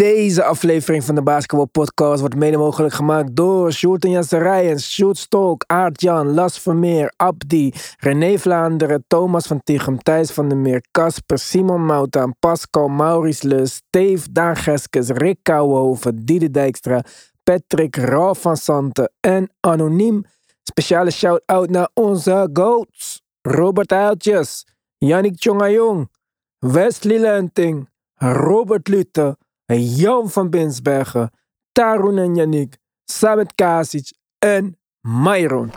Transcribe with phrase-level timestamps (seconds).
[0.00, 4.92] Deze aflevering van de Basketball Podcast wordt mede mogelijk gemaakt door Sjoerd en Jesse Rijens,
[4.92, 10.84] Sjoerd Stolk, Aart-Jan, Las Vermeer, Abdi, René Vlaanderen, Thomas van Tichem, Thijs van der Meer,
[10.90, 17.02] Casper, Simon Mouta, Pascal, Maurice Lus, Steve, Daan Geskes, Rick Kouwenhoven, Diede Dijkstra,
[17.42, 20.24] Patrick, Ralf van Santen en Anoniem.
[20.62, 24.66] Speciale shout-out naar onze goats, Robert Uiltjes,
[24.98, 26.10] Yannick Tjongajong,
[26.58, 29.36] Wesley Lenting, Robert Lute,
[29.78, 31.30] Jan van Binsbergen,
[31.72, 35.70] Tarun en Yannick, Samet Kasic en Myron.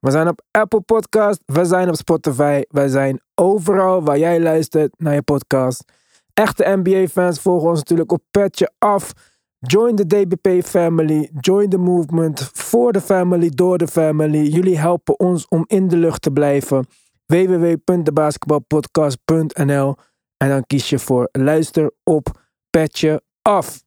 [0.00, 4.94] We zijn op Apple Podcast, we zijn op Spotify, we zijn overal waar jij luistert
[4.98, 5.84] naar je podcast.
[6.34, 9.12] Echte NBA-fans volgen ons natuurlijk op Petje Af.
[9.58, 14.46] Join the DBP family, join the movement, voor de family, door de family.
[14.46, 16.86] Jullie helpen ons om in de lucht te blijven.
[17.26, 19.96] www.debasketbalpodcast.nl
[20.36, 22.42] En dan kies je voor luister op
[22.74, 23.80] Petje Af.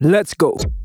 [0.00, 0.79] Let's go.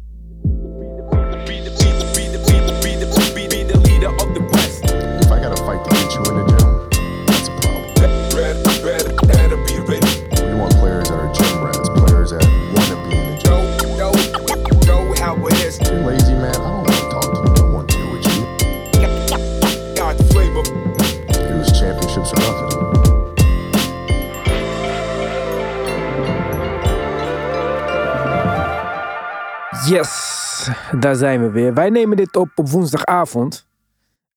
[29.88, 30.70] Yes,
[31.00, 31.74] daar zijn we weer.
[31.74, 33.68] Wij nemen dit op op woensdagavond.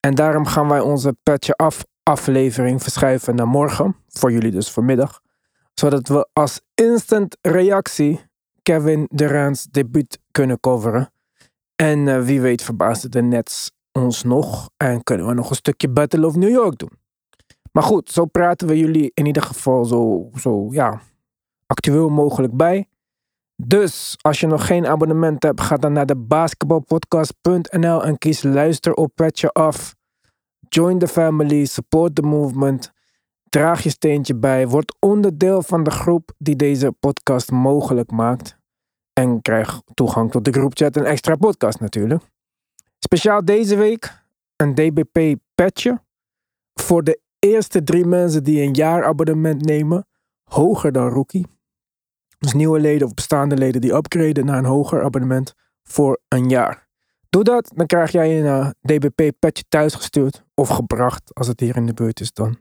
[0.00, 1.16] En daarom gaan wij onze
[1.56, 3.96] Af aflevering verschuiven naar morgen.
[4.08, 5.20] Voor jullie dus vanmiddag.
[5.74, 8.20] Zodat we als instant reactie
[8.62, 11.12] Kevin Durant's debuut kunnen coveren.
[11.76, 14.70] En eh, wie weet verbaasden de Nets ons nog.
[14.76, 16.92] En kunnen we nog een stukje Battle of New York doen.
[17.72, 21.00] Maar goed, zo praten we jullie in ieder geval zo, zo ja,
[21.66, 22.88] actueel mogelijk bij.
[23.62, 28.94] Dus als je nog geen abonnement hebt, ga dan naar de basketbalpodcast.nl en kies luister
[28.94, 29.96] op Petje Af.
[30.68, 32.92] Join the family, support the movement.
[33.48, 34.68] Draag je steentje bij.
[34.68, 38.58] Word onderdeel van de groep die deze podcast mogelijk maakt.
[39.12, 42.22] En krijg toegang tot de groepchat en extra podcast natuurlijk.
[42.98, 44.24] Speciaal deze week
[44.56, 46.02] een DBP petje.
[46.74, 50.06] Voor de eerste drie mensen die een jaar abonnement nemen.
[50.44, 51.57] Hoger dan rookie.
[52.38, 56.88] Dus nieuwe leden of bestaande leden die upgraden naar een hoger abonnement voor een jaar.
[57.30, 61.86] Doe dat, dan krijg jij een eh, DBP-petje thuisgestuurd of gebracht als het hier in
[61.86, 62.58] de buurt is dan.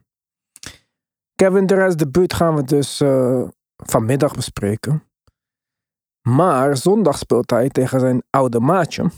[1.34, 5.02] Kevin Durant's debuut gaan we dus eh, vanmiddag bespreken.
[6.28, 9.10] Maar zondag speelt hij tegen zijn oude maatje,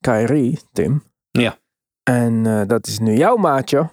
[0.00, 1.02] Kyrie, Tim.
[1.30, 1.58] Ja.
[2.02, 3.90] En eh, dat is nu jouw maatje.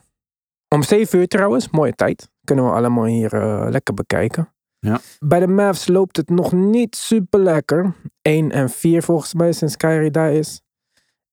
[0.68, 2.30] Om 7 uur trouwens, mooie tijd.
[2.44, 3.30] Kunnen we allemaal hier
[3.70, 4.53] lekker bekijken.
[4.84, 5.02] Ja.
[5.20, 7.96] Bij de Mavs loopt het nog niet super lekker.
[8.22, 10.62] 1 en 4 volgens mij sinds Kyrie daar is.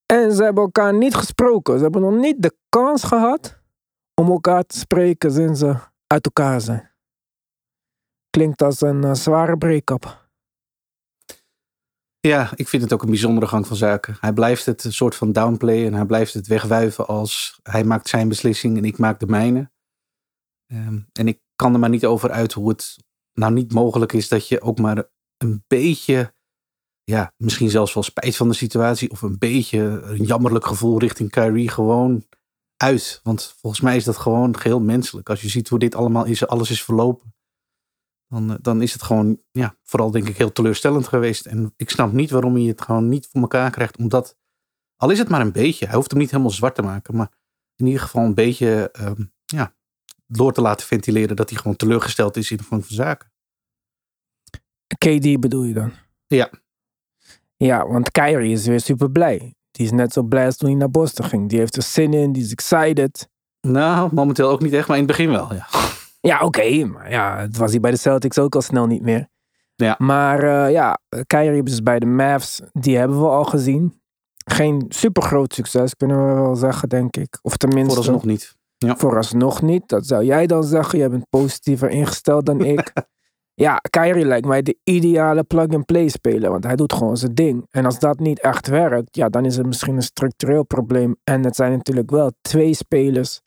[0.07, 1.77] En ze hebben elkaar niet gesproken.
[1.77, 3.59] Ze hebben nog niet de kans gehad
[4.15, 6.91] om elkaar te spreken sinds ze uit elkaar zijn.
[8.31, 10.29] Klinkt als een eh, zware break-up.
[12.21, 14.17] Ja, ik vind het ook een bijzondere gang van zaken.
[14.21, 18.09] Hij blijft het een soort van downplay en hij blijft het wegwuiven als hij maakt
[18.09, 19.71] zijn beslissing en ik maak de mijne.
[20.67, 22.97] Ehm, en ik kan er maar niet over uit hoe het
[23.41, 26.35] nou niet mogelijk is dat je ook maar een beetje,
[27.05, 31.31] ja, misschien zelfs wel spijt van de situatie of een beetje een jammerlijk gevoel richting
[31.31, 32.27] Kyrie gewoon
[32.77, 33.21] uit.
[33.23, 35.31] Want volgens mij is dat gewoon geheel menselijk.
[35.31, 37.35] Als je ziet hoe dit allemaal is, alles is verlopen.
[38.29, 41.47] Dan, eh, dan is het gewoon, ja, vooral denk ik heel teleurstellend geweest.
[41.47, 43.97] En ik snap niet waarom hij het gewoon niet voor elkaar krijgt.
[43.97, 44.37] Omdat,
[44.97, 47.17] al is het maar een beetje, hij hoeft hem niet helemaal zwart te maken.
[47.17, 47.33] Maar
[47.77, 49.75] in ieder geval een beetje, ehm, ja,
[50.27, 53.30] door te laten ventileren dat hij gewoon teleurgesteld is in de gang van zaken.
[54.99, 55.93] KD bedoel je dan?
[56.27, 56.51] Ja,
[57.57, 59.55] Ja, want Kyrie is weer super blij.
[59.71, 61.49] Die is net zo blij als toen hij naar Boston ging.
[61.49, 63.29] Die heeft er zin in, die is excited.
[63.61, 65.67] nou, momenteel ook niet echt, maar in het begin wel, ja.
[66.21, 66.85] Ja, oké.
[66.85, 69.29] maar ja, het was hij bij de Celtics ook al snel niet meer.
[69.75, 69.95] Ja.
[69.99, 72.61] Maar eh, ja, Kyrie is bij de Mavs.
[72.73, 74.01] Die hebben we al gezien.
[74.45, 77.39] Geen super groot succes, kunnen we wel zeggen, denk ik.
[77.43, 78.57] Of tenminste, Vooralsnog niet.
[78.79, 79.89] vooralsnog niet.
[79.89, 80.99] Dat zou jij dan zeggen.
[80.99, 82.93] Jij bent positiever ingesteld dan ik.
[83.55, 86.51] ja, Kyrie lijkt mij de ideale plug-and-play speler.
[86.51, 87.67] Want hij doet gewoon zijn ding.
[87.71, 91.17] En als dat niet echt werkt, ja, dan is het misschien een structureel probleem.
[91.25, 93.41] En het zijn natuurlijk wel twee spelers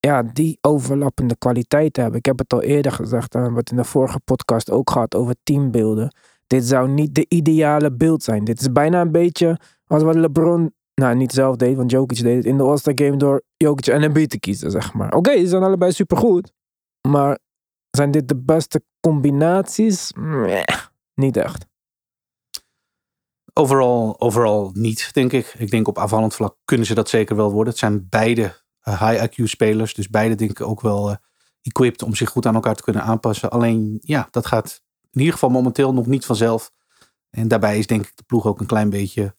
[0.00, 2.20] ja, die overlappende kwaliteiten hebben.
[2.20, 4.90] Ik heb het al eerder gezegd, en we hebben het in de vorige podcast ook
[4.90, 6.14] gehad over teambeelden.
[6.46, 8.44] Dit zou niet de ideale beeld zijn.
[8.44, 12.36] Dit is bijna een beetje als wat LeBron, nou niet zelf deed, want Jokic deed
[12.36, 15.12] het in de All-Star Game door Jokic en Embiid te kiezen, zeg maar.
[15.14, 16.52] Oké, die zijn allebei supergoed,
[17.08, 17.38] maar
[17.96, 20.12] Zijn dit de beste combinaties?
[20.16, 20.64] Nee,
[21.14, 21.66] niet echt.
[23.52, 25.54] Overal, overal niet, denk ik.
[25.58, 27.68] Ik denk op aanvallend vlak kunnen ze dat zeker wel worden.
[27.72, 29.94] Het zijn beide eh, high IQ spelers.
[29.94, 31.16] Dus beide denk ik ook wel eh,
[31.62, 33.50] equipped om zich goed aan elkaar te kunnen aanpassen.
[33.50, 36.72] Alleen, ja, dat gaat in ieder geval momenteel nog niet vanzelf.
[37.30, 39.36] En daarbij is denk ik de ploeg ook een klein beetje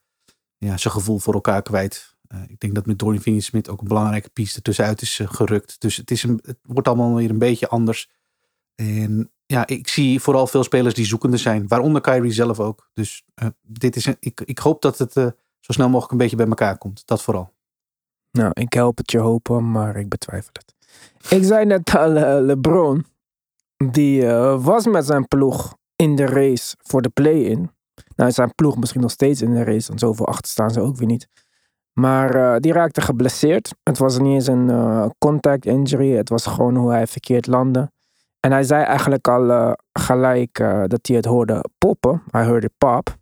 [0.58, 2.16] ja, zijn gevoel voor elkaar kwijt.
[2.28, 5.80] Eh, ik denk dat met Dorian Finney-Smith ook een belangrijke piste tussenuit is gerukt.
[5.80, 8.10] Dus het, is een, het wordt allemaal weer een beetje anders.
[8.76, 11.68] En ja, ik zie vooral veel spelers die zoekende zijn.
[11.68, 12.90] Waaronder Kyrie zelf ook.
[12.94, 15.28] Dus eh, dit is ik, ik hoop dat het eh,
[15.60, 17.08] zo snel mogelijk een beetje bij elkaar komt.
[17.08, 17.54] Dat vooral.
[18.32, 20.76] Nou, ik help het je hopen, maar ik betwijfel het.
[21.32, 23.06] Ik zei net al, eh, LeBron,
[23.92, 24.26] die
[24.58, 27.70] was met zijn ploeg in de race voor de play-in.
[28.16, 30.82] Nou is zijn ploeg misschien nog steeds in de race, want zoveel achter staan ze
[30.82, 31.28] ook weer niet.
[32.00, 33.76] Maar die raakte geblesseerd.
[33.84, 37.92] Het was niet eens een eh, contact injury, het was gewoon hoe hij verkeerd landde.
[38.46, 42.24] En hij zei eigenlijk al eh, gelijk eh, dat hij het hoorde poppen.
[42.30, 43.18] Hij hoorde pop.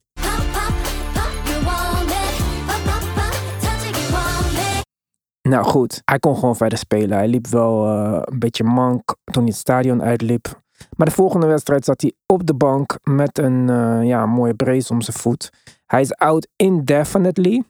[5.41, 7.17] Nou goed, hij kon gewoon verder spelen.
[7.17, 10.61] Hij liep wel eh, een beetje mank toen hij het stadion uitliep.
[10.97, 13.67] Maar de volgende wedstrijd zat hij op de bank met een
[14.05, 15.51] ja, mooie brace om zijn voet.
[15.85, 17.63] Hij is out indefinitely.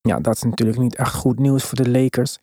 [0.00, 2.38] Ja, dat is natuurlijk niet echt goed nieuws voor de Lakers.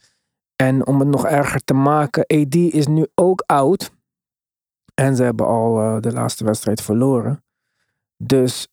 [0.56, 3.92] En om het nog erger te maken, AD is nu ook out.
[4.94, 7.44] En ze hebben al eh, de laatste wedstrijd verloren.
[8.18, 8.68] Dus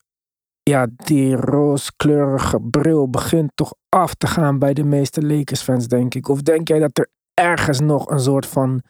[0.62, 6.28] ja, die rooskleurige bril begint toch af te gaan bij de meeste Lakers-fans, denk ik.
[6.28, 8.82] Of denk jij dat er ergens nog een soort van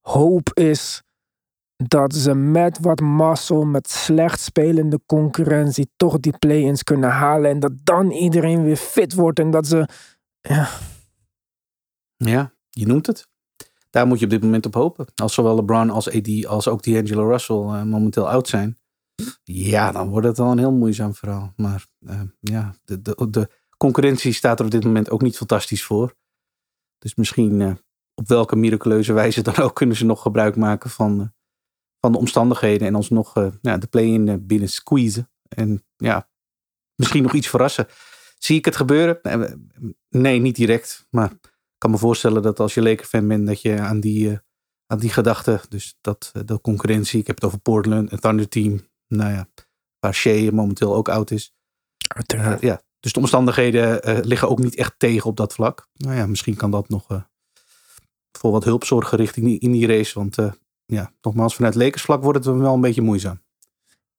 [0.00, 1.02] hoop is
[1.76, 7.60] dat ze met wat mazzel, met slecht spelende concurrentie, toch die play-ins kunnen halen en
[7.60, 9.88] dat dan iedereen weer fit wordt en dat ze...
[10.40, 10.68] Ja,
[12.16, 13.28] Ja, je noemt het.
[13.96, 15.06] Daar moet je op dit moment op hopen.
[15.14, 18.78] Als zowel LeBron als AD als ook D'Angelo Russell eh, momenteel oud zijn.
[19.44, 21.52] Ja, dan wordt het wel een heel moeizaam verhaal.
[21.56, 25.84] Maar eh, ja, de, de, de concurrentie staat er op dit moment ook niet fantastisch
[25.84, 26.14] voor.
[26.98, 27.72] Dus misschien eh,
[28.14, 31.32] op welke miraculeuze wijze dan ook kunnen ze nog gebruik maken van,
[32.00, 32.86] van de omstandigheden.
[32.86, 35.30] En alsnog ja, de play-in binnen squeezen.
[35.48, 36.28] En ja,
[36.94, 37.86] misschien nog iets verrassen.
[38.38, 39.20] Zie ik het gebeuren?
[40.08, 41.06] Nee, niet direct.
[41.10, 41.32] Maar
[41.86, 44.38] kan me voorstellen dat als je Laker-fan bent, dat je aan die, eh,
[44.86, 48.48] aan die gedachte, dus dat eh, de concurrentie, ik heb het over Portland, een Thunder
[48.48, 49.48] team, nou ja,
[49.98, 51.54] waar Shea momenteel ook oud is.
[52.60, 55.88] ja, dus de omstandigheden eh, liggen ook niet echt tegen op dat vlak.
[55.92, 57.06] Nou ja, misschien kan dat nog
[58.38, 60.18] voor wat hulp zorgen richting in die race.
[60.18, 60.36] Want
[60.86, 63.40] ja, nogmaals, vanuit Lakers-vlak wordt het wel een beetje moeizaam.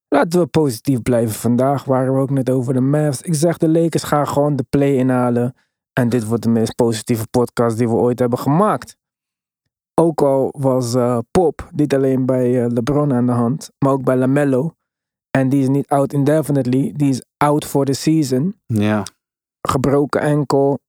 [0.08, 1.36] Laten we positief blijven.
[1.36, 3.22] Vandaag waren we ook net over de Mavs.
[3.22, 5.56] Ik zeg de Lakers gaan gewoon de play inhalen.
[5.98, 8.98] En dit wordt de meest positieve podcast die we ooit hebben gemaakt.
[9.94, 14.04] Ook al was eh, Pop niet alleen bij eh, LeBron aan de hand, maar ook
[14.04, 14.74] bij LaMelo.
[15.32, 18.60] En die is niet out indefinitely, die is out for the season.
[18.66, 19.04] Ja,
[19.62, 20.80] Gebroken enkel.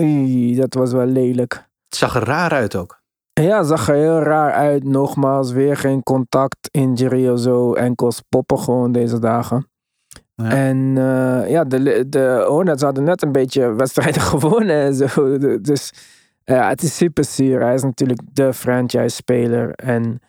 [0.00, 1.52] Oei, dat was wel lelijk.
[1.88, 3.00] het zag er raar uit ook.
[3.32, 4.84] Ja, zag er heel raar uit.
[4.84, 7.72] Nogmaals, weer geen contact, injury of zo.
[7.72, 9.68] Enkels poppen gewoon deze dagen.
[10.36, 15.38] En eh, ja, de, de Hornets hadden net een beetje wedstrijden gewonnen en zo.
[15.60, 15.92] Dus
[16.44, 17.60] ja, het is super zuur.
[17.60, 19.70] Hij is natuurlijk de franchise-speler.
[19.70, 20.20] En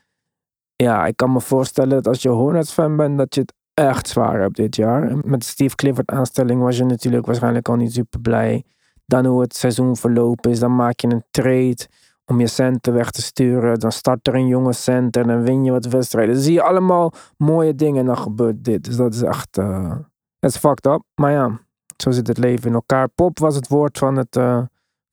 [0.76, 4.42] ja, ik kan me voorstellen dat als je Hornets-fan bent, dat je het echt zwaar
[4.42, 5.18] hebt dit jaar.
[5.26, 8.64] Met Steve Clifford-aanstelling was je natuurlijk waarschijnlijk al niet super blij.
[9.06, 11.88] Dan hoe het seizoen verlopen is, dan maak je een trade
[12.32, 13.80] om je centen weg te sturen.
[13.80, 16.34] Dan start er een jonge center en dan win je wat wedstrijden.
[16.34, 18.84] Dan zie je allemaal mooie dingen en dan gebeurt dit.
[18.84, 19.96] Dus dat is echt, eh
[20.40, 21.04] dat is fucked up.
[21.16, 21.60] Maar ja,
[21.98, 23.10] zo zit het leven in elkaar.
[23.10, 24.64] Pop was het woord van, het, eh,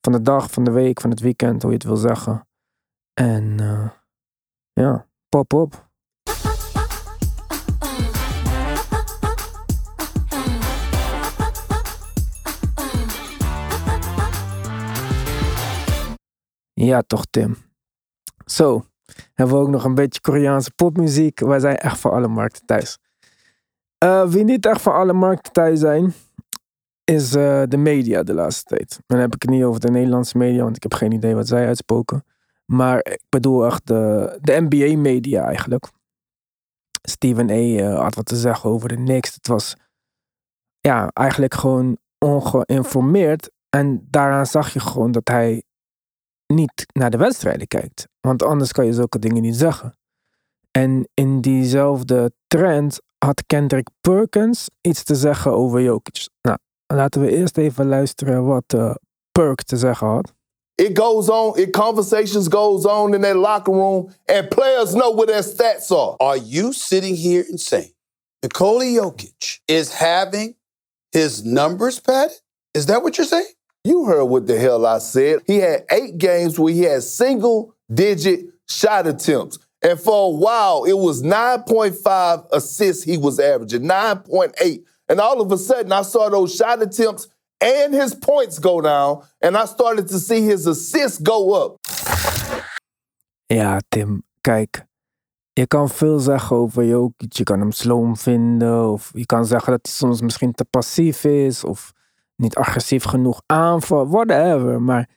[0.01, 2.47] van de dag, van de week, van het weekend, hoe je het wil zeggen.
[3.13, 3.89] En eh,
[4.73, 5.89] ja, pop op.
[16.75, 17.57] Ja, toch, Tim.
[18.45, 18.85] Zo,
[19.33, 21.39] hebben we ook nog een beetje Koreaanse popmuziek.
[21.39, 22.97] Wij zijn echt voor alle markten thuis.
[23.97, 26.13] Eh, wie niet echt voor alle markten thuis zijn,
[27.03, 28.99] is eh, de media de laatste tijd.
[29.05, 31.47] Dan heb ik het niet over de Nederlandse media, want ik heb geen idee wat
[31.47, 32.25] zij uitspoken.
[32.65, 35.87] Maar ik bedoel echt de, de NBA-media eigenlijk.
[37.01, 37.53] Steven A.
[37.53, 39.33] eh, had wat te zeggen over de Knicks.
[39.33, 39.75] Het was
[40.79, 43.51] ja, eigenlijk gewoon ongeïnformeerd.
[43.69, 45.63] En daaraan zag je gewoon dat hij
[46.47, 48.07] niet naar de wedstrijden kijkt.
[48.19, 49.97] Want anders kan je zulke dingen niet zeggen.
[50.71, 56.27] En in diezelfde trend had Kendrick Perkins iets te zeggen over Jokic.
[56.41, 58.95] Nou, laten we eerst even luisteren wat eh,
[59.31, 60.33] Perk te zeggen had.
[60.75, 65.27] It goes on, it conversations goes on in that locker room, and players know what
[65.27, 66.17] their stats are.
[66.17, 67.93] Are you sitting here and saying
[68.41, 70.55] Nikola Jokic is having
[71.11, 72.41] his numbers padded?
[72.73, 73.54] Is that what you're saying?
[73.85, 75.41] You heard what the hell I said.
[75.45, 79.59] He had eight games where he had single digit shot attempts.
[79.79, 84.83] And for a while, it was 9.5 assists he was averaging, 9.8.
[85.07, 87.27] And all of a sudden, I saw those shot attempts
[87.61, 89.21] and his points go down.
[89.39, 91.77] And I started to see his assists go up.
[93.47, 94.85] Ja, Tim, kijk.
[95.53, 97.33] Je kan veel zeggen over Jokic.
[97.33, 98.89] Je kan hem sloom vinden.
[98.89, 101.63] Of je kan zeggen dat hij soms misschien te passief is.
[101.63, 101.93] Of
[102.35, 104.09] niet agressief genoeg aanvalt.
[104.09, 104.81] Whatever.
[104.81, 105.09] Maar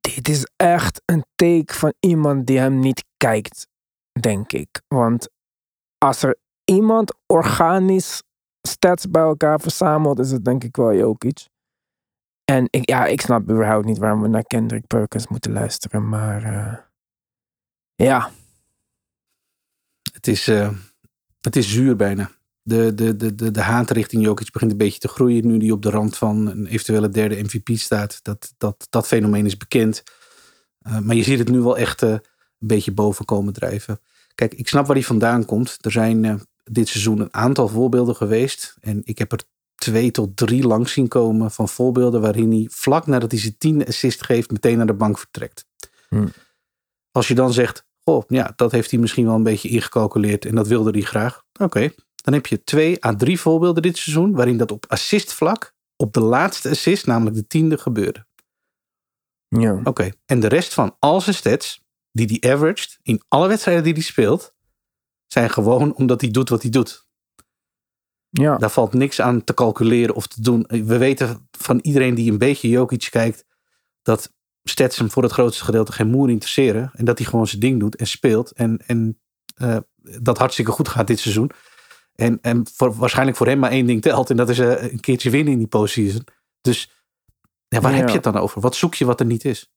[0.00, 3.66] dit is echt een take van iemand die hem niet kijkt.
[4.20, 4.82] Denk ik.
[4.88, 5.28] Want
[5.98, 8.22] als er iemand organisch
[8.60, 11.48] stats bij elkaar verzamelt, is het denk ik wel Jokic.
[12.44, 16.08] En ik, ja, ik snap überhaupt niet waarom we naar Kendrick Perkins moeten luisteren.
[16.08, 16.78] Maar eh,
[17.94, 18.30] ja,
[20.12, 20.70] Het is, eh,
[21.40, 22.30] het is zuur bijna.
[22.66, 25.46] De, de, de, de, de haat richting Jokic begint een beetje te groeien.
[25.46, 28.18] Nu die op de rand van een eventuele derde MVP staat.
[28.22, 30.02] Dat, dat, dat fenomeen is bekend.
[30.78, 32.20] Eh, maar je ziet het nu wel echt eh, een
[32.58, 34.00] beetje boven komen drijven.
[34.34, 35.78] Kijk, ik snap waar hij vandaan komt.
[35.80, 38.76] Er zijn eh, dit seizoen een aantal voorbeelden geweest.
[38.80, 39.44] En ik heb er
[39.74, 43.86] twee tot drie langs zien komen van voorbeelden waarin hij vlak nadat hij zijn tiende
[43.86, 45.66] assist geeft, meteen naar de bank vertrekt.
[46.08, 46.32] Hmm.
[47.10, 50.54] Als je dan zegt, oh ja, dat heeft hij misschien wel een beetje ingecalculeerd en
[50.54, 51.42] dat wilde hij graag.
[51.60, 51.90] Oké,
[52.24, 56.20] dan heb je twee à drie voorbeelden dit seizoen waarin dat op assistvlak, op de
[56.20, 58.26] laatste assist, namelijk de tiende, gebeurde.
[59.48, 59.80] ja.
[59.84, 63.92] Oké, en de rest van al zijn stats, die hij averaged in alle wedstrijden die
[63.92, 64.54] hij speelt,
[65.26, 67.06] zijn gewoon omdat hij doet wat hij doet.
[68.30, 68.56] ja.
[68.56, 70.64] Daar valt niks aan te calculeren of te doen.
[70.68, 73.44] We weten van iedereen die een beetje Jokic kijkt,
[74.02, 76.90] dat stats hem voor het grootste gedeelte geen moer interesseren.
[76.94, 78.52] En dat hij gewoon zijn ding doet en speelt.
[78.52, 79.20] En, en
[79.54, 81.50] eh, dat hartstikke goed gaat dit seizoen.
[82.14, 84.30] En, en voor, waarschijnlijk voor hem maar één ding telt.
[84.30, 86.24] En dat is eh, een keertje winnen in die postseason.
[86.60, 87.04] Dus
[87.68, 87.98] ja, waar Ja.
[87.98, 88.60] heb je het dan over?
[88.60, 89.72] Wat zoek je wat er niet is?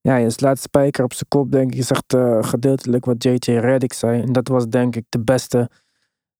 [0.00, 1.76] Ja, je slaat spijker op zijn kop, denk ik.
[1.76, 4.22] Je zegt eh, gedeeltelijk wat JJ Reddick zei.
[4.22, 5.70] En dat was denk ik de beste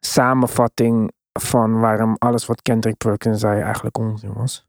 [0.01, 4.67] samenvatting van waarom alles wat Kendrick Perkins zei eigenlijk onzin was.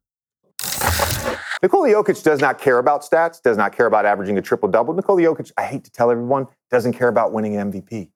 [1.62, 4.94] Nikola Jokic does not care about stats, does not care about averaging a triple double.
[4.94, 8.12] Nikola Jokic, I hate to tell everyone, doesn't care about winning an MVP.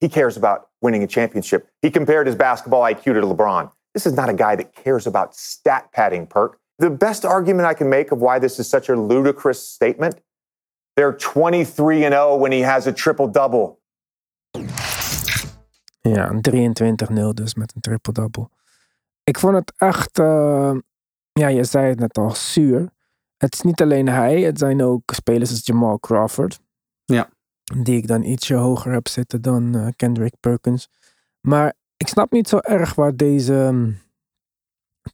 [0.00, 1.68] He cares about winning a championship.
[1.82, 3.70] He compared his basketball IQ to LeBron.
[3.94, 6.58] This is not a guy that cares about stat padding, Perk.
[6.78, 10.20] The best argument I can make of why this is such a ludicrous statement
[10.96, 13.78] they're 23 and 0 when he has a triple double.
[16.00, 16.74] Ja, een
[17.14, 18.48] 23-0 dus met een triple-double.
[19.24, 20.74] Ik vond het echt, eh,
[21.32, 22.88] ja, je zei het net al, zuur.
[23.36, 26.60] Het is niet alleen hij, het zijn ook spelers als Jamal Crawford.
[27.04, 27.28] Ja.
[27.74, 30.88] Die ik dan ietsje hoger heb zitten dan eh, Kendrick Perkins.
[31.40, 33.98] Maar ik snap niet zo erg waar deze mm,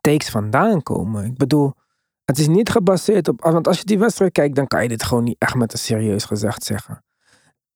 [0.00, 1.24] takes vandaan komen.
[1.24, 1.74] Ik bedoel,
[2.24, 3.40] het is niet gebaseerd op.
[3.42, 5.78] Want als je die wedstrijd kijkt, dan kan je dit gewoon niet echt met een
[5.78, 7.04] serieus gezegd zeggen.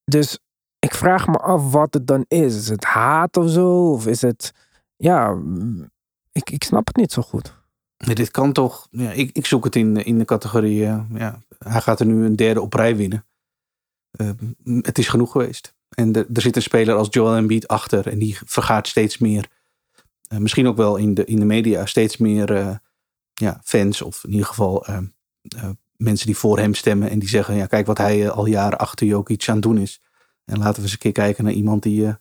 [0.05, 0.39] Dus
[0.79, 2.57] ik vraag me af wat het dan is.
[2.57, 3.91] Is het haat of zo?
[3.93, 4.53] Of is het.
[4.97, 5.91] Ja, mm,
[6.33, 7.55] ik, ik snap het niet zo goed.
[7.97, 8.87] Dit kan toch.
[8.91, 10.87] Ja, ik, ik zoek het in, in de categorie.
[10.87, 13.25] eh, ja, hij gaat er nu een derde op rij winnen.
[14.17, 14.31] Eh,
[14.83, 15.75] het is genoeg geweest.
[15.89, 18.09] En er zit een speler als Joel Embiid achter.
[18.09, 19.49] En die vergaat steeds meer.
[20.29, 21.87] eh, misschien ook wel in de, in de media.
[21.87, 22.75] Steeds meer eh,
[23.35, 24.03] ja, fans.
[24.03, 24.97] Of in ieder geval eh,
[25.57, 27.11] eh, mensen die voor hem stemmen.
[27.11, 30.01] En die zeggen: ja, kijk wat hij al jaren achter Jokic aan het doen is.
[30.45, 32.15] En laten we eens een keer kijken naar iemand die.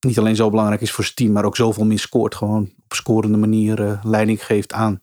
[0.00, 2.34] niet alleen zo belangrijk is voor zijn team, maar ook zoveel meer scoort.
[2.34, 5.00] Gewoon op scorende manier leiding geeft aan.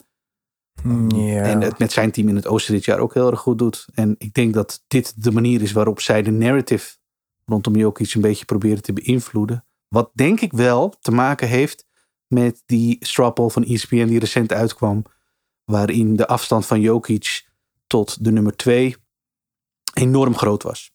[0.84, 3.88] En het met zijn team in het oosten dit jaar ook heel erg goed doet.
[3.94, 6.98] En ik denk dat dit de manier is waarop zij de narrative
[7.46, 9.66] rondom Jokic een beetje proberen te beïnvloeden.
[9.88, 11.88] Wat denk ik wel te maken heeft
[12.28, 15.04] met die strappel van ESPN die recent uitkwam.
[15.64, 17.48] Waarin de afstand van Jokic
[17.88, 18.96] tot de nummer twee
[19.94, 20.92] enorm groot was.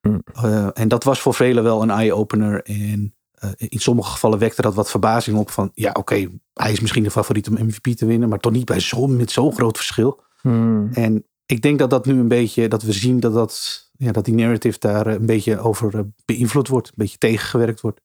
[0.00, 0.22] Hmm.
[0.34, 2.62] Eh, en dat was voor velen wel een eye-opener.
[2.62, 3.13] En
[3.56, 5.70] in sommige gevallen wekte dat wat verbazing op van...
[5.74, 8.28] ja, oké, hij is misschien de favoriet om MVP te winnen...
[8.28, 10.22] maar toch niet bij zo, met zo'n groot verschil.
[10.40, 10.88] Hmm.
[10.92, 12.68] En ik denk dat dat nu een beetje...
[12.68, 16.00] dat we zien dat, dat, ja, dat die narrative daar eh, een beetje over eh,
[16.24, 16.88] beïnvloed wordt.
[16.88, 18.00] Een beetje tegengewerkt wordt.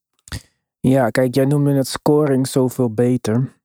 [0.80, 3.58] Ja, kijk, jij noemde het scoring zoveel beter.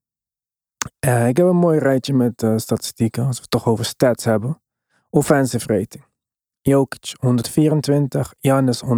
[0.98, 4.24] Eh, ik heb een mooi rijtje met eh, statistieken, als we het toch over stats
[4.24, 4.62] hebben.
[5.10, 6.04] Offensive rating.
[6.60, 8.90] Jokic 124, Giannis 113,6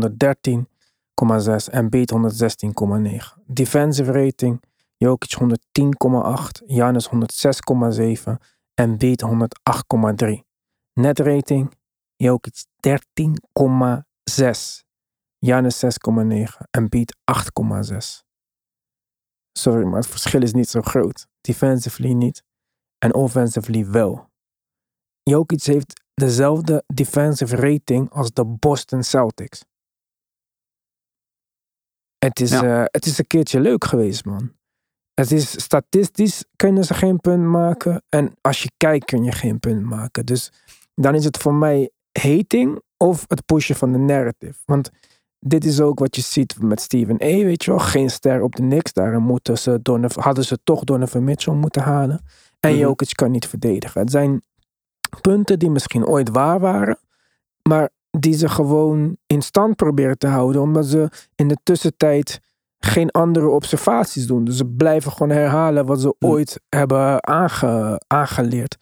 [1.70, 3.42] en Beat 116,9.
[3.46, 4.62] Defensive rating.
[4.98, 8.38] Jokic 110,8, Giannis 106,7
[8.74, 10.44] en Beat 108,3.
[10.92, 11.74] Net rating,
[12.16, 14.84] Jokic 13,6.
[15.38, 15.90] Giannis 6,9.
[16.70, 18.24] Embiid 8,6.
[19.52, 21.26] Sorry, maar het verschil is niet zo groot.
[21.40, 22.42] Defensively niet.
[22.98, 24.30] En offensively wel.
[25.22, 29.64] Jokic heeft dezelfde defensive rating als de Boston Celtics.
[32.26, 32.62] Het is, Ja.
[32.80, 34.52] eh, het is een keertje leuk geweest, man.
[35.14, 38.02] Het is statistisch kunnen ze geen punt maken.
[38.08, 40.26] En als je kijkt kun je geen punt maken.
[40.26, 40.52] Dus
[40.94, 44.58] dan is het voor mij hating of het pushen van de narrative.
[44.64, 44.90] Want
[45.40, 47.44] dit is ook wat je ziet met Steven A.
[47.44, 48.92] Weet je wel, geen ster op de niks.
[48.92, 52.24] Daarom moeten ze Donovan, hadden ze toch Donovan Mitchell moeten halen.
[52.60, 52.78] En Mhm.
[52.80, 54.00] Jokic kan niet verdedigen.
[54.00, 54.42] Het zijn
[55.20, 56.98] punten die misschien ooit waar waren.
[57.62, 60.62] Maar die ze gewoon in stand proberen te houden.
[60.62, 62.40] Omdat ze in de tussentijd
[62.78, 64.44] geen andere observaties doen.
[64.44, 66.26] Dus ze blijven gewoon herhalen wat ze Hm.
[66.26, 68.76] ooit hebben aange, aangeleerd.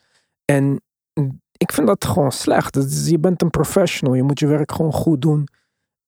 [0.45, 0.81] En
[1.57, 2.77] ik vind dat gewoon slecht.
[2.77, 4.15] Is- je bent een professional.
[4.15, 5.49] Je moet je werk gewoon goed doen.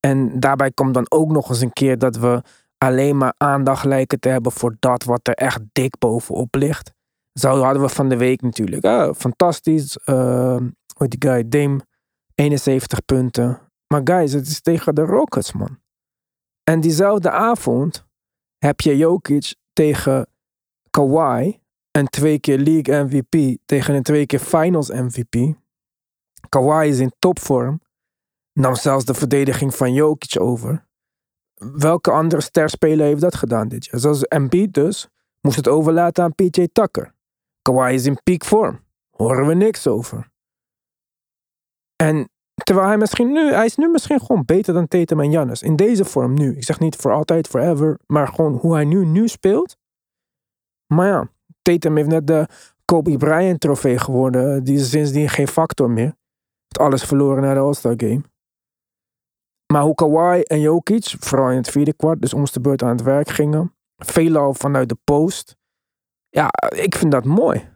[0.00, 2.42] En daarbij komt dan ook nog eens een keer dat we
[2.78, 6.92] alleen maar aandacht lijken te hebben voor dat wat er echt dik bovenop ligt.
[7.32, 8.84] Zo hadden we van de week natuurlijk.
[8.84, 9.98] Ah, fantastisch.
[10.06, 10.56] Uh,
[10.96, 11.48] die guy?
[11.48, 11.80] Dame.
[12.36, 13.60] 71 punten.
[13.86, 15.78] Maar guys, het is tegen de Rockets, man.
[16.62, 18.06] En diezelfde avond
[18.58, 20.28] heb je Jokic tegen
[20.90, 21.58] Kawhi.
[21.90, 25.54] En twee keer League MVP tegen een twee keer Finals MVP.
[26.48, 27.80] Kawhi is in topvorm.
[28.52, 30.86] Nam zelfs de verdediging van Jokic over.
[31.54, 34.00] Welke andere sterspeler heeft dat gedaan dit jaar?
[34.00, 35.08] Zoals Embiid dus,
[35.40, 37.14] moest het overlaten aan PJ Tucker.
[37.62, 38.80] Kawhi is in piekvorm.
[39.10, 40.30] Horen we niks over.
[41.96, 42.28] En
[42.64, 45.62] terwijl hij misschien nu, hij is nu misschien gewoon beter dan Tatum en Giannis.
[45.62, 46.56] In deze vorm nu.
[46.56, 47.98] Ik zeg niet voor altijd, forever.
[48.06, 49.76] Maar gewoon hoe hij nu, nu speelt.
[50.86, 51.28] Maar ja,
[51.62, 52.48] Tatum heeft net de
[52.84, 54.64] Kobe Bryant trofee geworden.
[54.64, 56.14] Die is sindsdien geen factor meer.
[56.60, 58.22] Heeft alles verloren na de All-Star Game.
[59.72, 62.88] Maar hoe Kawhi en Jokic, vooral in het vierde kwart, dus om de beurt aan
[62.88, 63.74] het werk gingen.
[63.96, 65.56] Veelal vanuit de post.
[66.28, 67.68] Ja, ik vind dat mooi.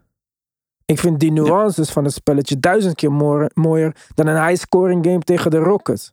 [0.91, 5.19] Ik vind die nuances van het spelletje duizend keer mooier, mooier dan een high-scoring game
[5.19, 6.13] tegen de Rockets.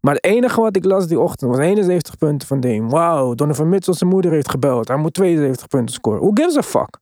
[0.00, 2.88] Maar het enige wat ik las die ochtend was 71 punten van Dame.
[2.88, 4.88] Wauw, Donovan Mitchell zijn moeder heeft gebeld.
[4.88, 6.20] Hij moet 72 punten scoren.
[6.20, 6.98] Who gives a fuck?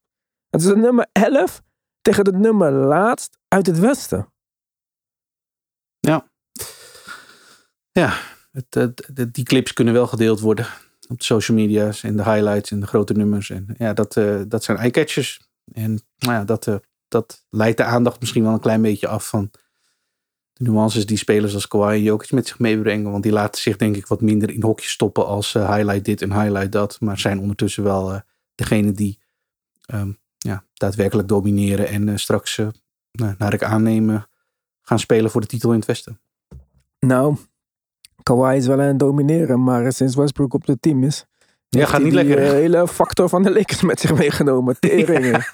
[0.50, 1.62] Het is het nummer 11
[2.00, 4.32] tegen het nummer laatst uit het westen.
[6.00, 6.30] Ja.
[7.92, 8.12] Ja,
[8.52, 10.66] het, het- het- die clips kunnen wel gedeeld worden
[11.08, 13.50] op de social media's en de highlights en de grote nummers.
[13.50, 15.40] En ja, dat, eh, dat zijn eye-catchers.
[15.72, 16.74] En nou ja, dat, eh,
[17.12, 19.50] dat leidt de aandacht misschien wel een klein beetje af van
[20.52, 23.10] de nuances die spelers als Kawhi en Jokic met zich meebrengen.
[23.10, 26.22] Want die laten zich denk ik wat minder in hokjes stoppen als eh, highlight dit
[26.22, 27.00] en highlight dat.
[27.00, 28.20] Maar zijn ondertussen wel eh
[28.54, 29.18] degene die
[29.86, 32.56] ehm, ja, daadwerkelijk domineren en eh, straks,
[33.12, 34.28] nou, naar ik aannemen,
[34.82, 36.20] gaan spelen voor de titel in het Westen.
[36.98, 37.36] Nou,
[38.22, 41.26] Kawhi is wel aan het domineren, maar sinds Westbrook op het team is.
[41.68, 44.76] Ja, heeft gaat niet die, lekker, eh, hele factor van de Lakers met zich meegenomen.
[44.80, 45.30] Teringen.
[45.30, 45.46] ja.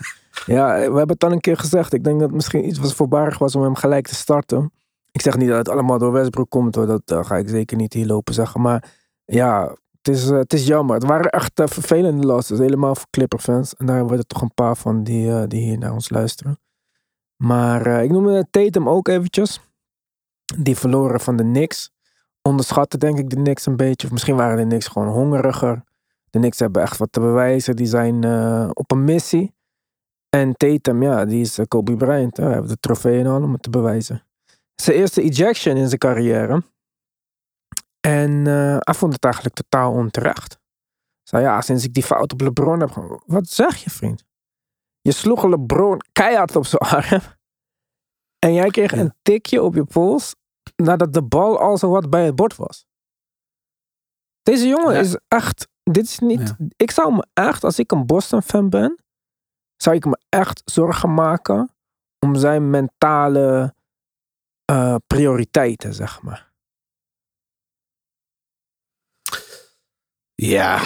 [0.57, 1.93] We hebben het al een keer gezegd.
[1.93, 4.73] Ik denk dat het misschien iets was voorbarig was om hem gelijk te starten.
[5.13, 6.87] Ik zeg niet dat het allemaal door Westbrook komt hoor.
[6.87, 8.61] Dat ga ik zeker niet hier lopen zeggen.
[8.61, 10.95] Maar ja, het is, eh, het is jammer.
[10.95, 12.59] Het waren echt eh, vervelende losses.
[12.59, 13.75] Helemaal voor Clipper-fans.
[13.77, 16.59] En daar er toch een paar van die, eh, die hier naar ons luisteren.
[17.37, 19.61] Maar ik noemde Tatum ook eventjes.
[20.59, 21.91] Die verloren van de Knicks.
[22.43, 24.07] Onderschatten denk ik de Knicks een beetje.
[24.07, 25.85] Of misschien waren de Knicks gewoon hongeriger.
[26.31, 27.77] De Knicks hebben echt wat te bewijzen.
[27.77, 28.25] Die zijn
[28.75, 29.57] op een missie.
[30.29, 32.37] En Tatum, ja, die is eh, Kobe Bryant.
[32.37, 34.23] Hij heeft de trofee en al om het te bewijzen.
[34.75, 36.63] Zijn eerste ejection in zijn carrière.
[38.01, 40.59] En eh, hij vond het eigenlijk totaal onterecht.
[41.23, 43.21] Zei ja, sinds ik die fout op LeBron heb.
[43.27, 44.25] Wat zeg je, vriend?
[45.01, 47.21] Je sloeg LeBron keihard op zijn arm.
[48.39, 48.99] En jij kreeg Ja.
[48.99, 50.35] een tikje op je pols.
[50.77, 52.87] nadat de bal al zo wat bij het bord was.
[54.43, 55.01] Deze jongen Ja.
[55.01, 55.69] is echt.
[55.83, 56.41] Dit is niet.
[56.59, 56.67] Ja.
[56.77, 58.99] Ik zou me echt, als ik een Boston-fan ben.
[59.83, 61.73] Zou ik me echt zorgen maken.
[62.21, 63.75] om zijn mentale
[64.65, 66.51] eh, prioriteiten, zeg maar.
[70.35, 70.77] Ja.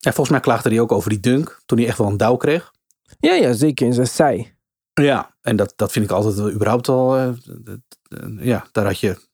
[0.00, 1.60] En volgens mij klaagde hij ook over die dunk.
[1.66, 2.72] Toen hij echt wel een douw kreeg.
[3.18, 4.56] Ja, ja, zeker in zijn zij.
[4.92, 5.36] Ja.
[5.40, 7.16] En dat, dat vind ik altijd wel überhaupt al.
[7.16, 9.28] eh, dat- eh, ja, daar had je.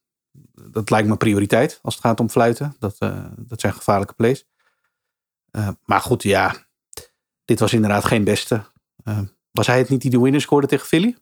[0.71, 2.75] Dat lijkt me prioriteit als het gaat om fluiten.
[2.79, 2.97] Dat,
[3.37, 4.45] dat zijn gevaarlijke plays.
[5.85, 6.66] Maar goed, ja.
[7.47, 8.63] Dit was inderdaad geen beste.
[9.03, 9.19] Eh,
[9.51, 11.15] was hij het niet die de winner scoorde tegen Philly?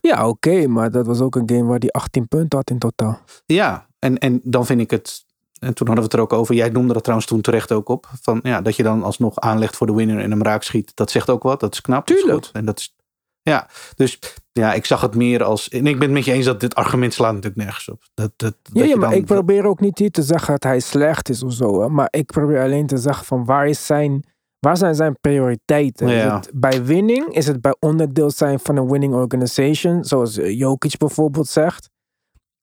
[0.00, 3.20] Ja, oké, maar dat was ook een game waar hij 18 punten had in totaal.
[3.46, 5.24] Ja, en, en dan vind ik het.
[5.58, 6.54] En toen hadden we het er ook over.
[6.54, 8.08] Jij noemde dat trouwens toen terecht ook op.
[8.22, 10.92] Van, ja, dat je dan alsnog aanlegt voor de winner en hem raak schiet.
[10.96, 11.60] Dat zegt ook wat.
[11.60, 12.06] Dat is knap.
[12.06, 12.44] dat is Tuurlijk.
[12.44, 12.54] goed.
[12.54, 12.94] En dat is
[13.42, 14.18] Ja, dus
[14.52, 15.68] ja, ik zag het meer als.
[15.68, 18.02] En ik ben het met je eens dat dit argument slaat natuurlijk nergens op.
[18.14, 20.52] Dat, dat, Ja, dat ja je maar dan- ik probeer ook niet hier te zeggen
[20.52, 21.80] dat hij slecht is of zo.
[21.80, 21.88] Hè?
[21.88, 24.24] Maar ik probeer alleen te zeggen van waar, is zijn,
[24.66, 26.08] waar zijn zijn prioriteiten?
[26.08, 26.36] Is Ja.
[26.36, 27.34] het bij winning?
[27.34, 30.04] Is het bij onderdeel zijn van een winning organization?
[30.04, 31.90] Zoals eh, Jokic bijvoorbeeld zegt.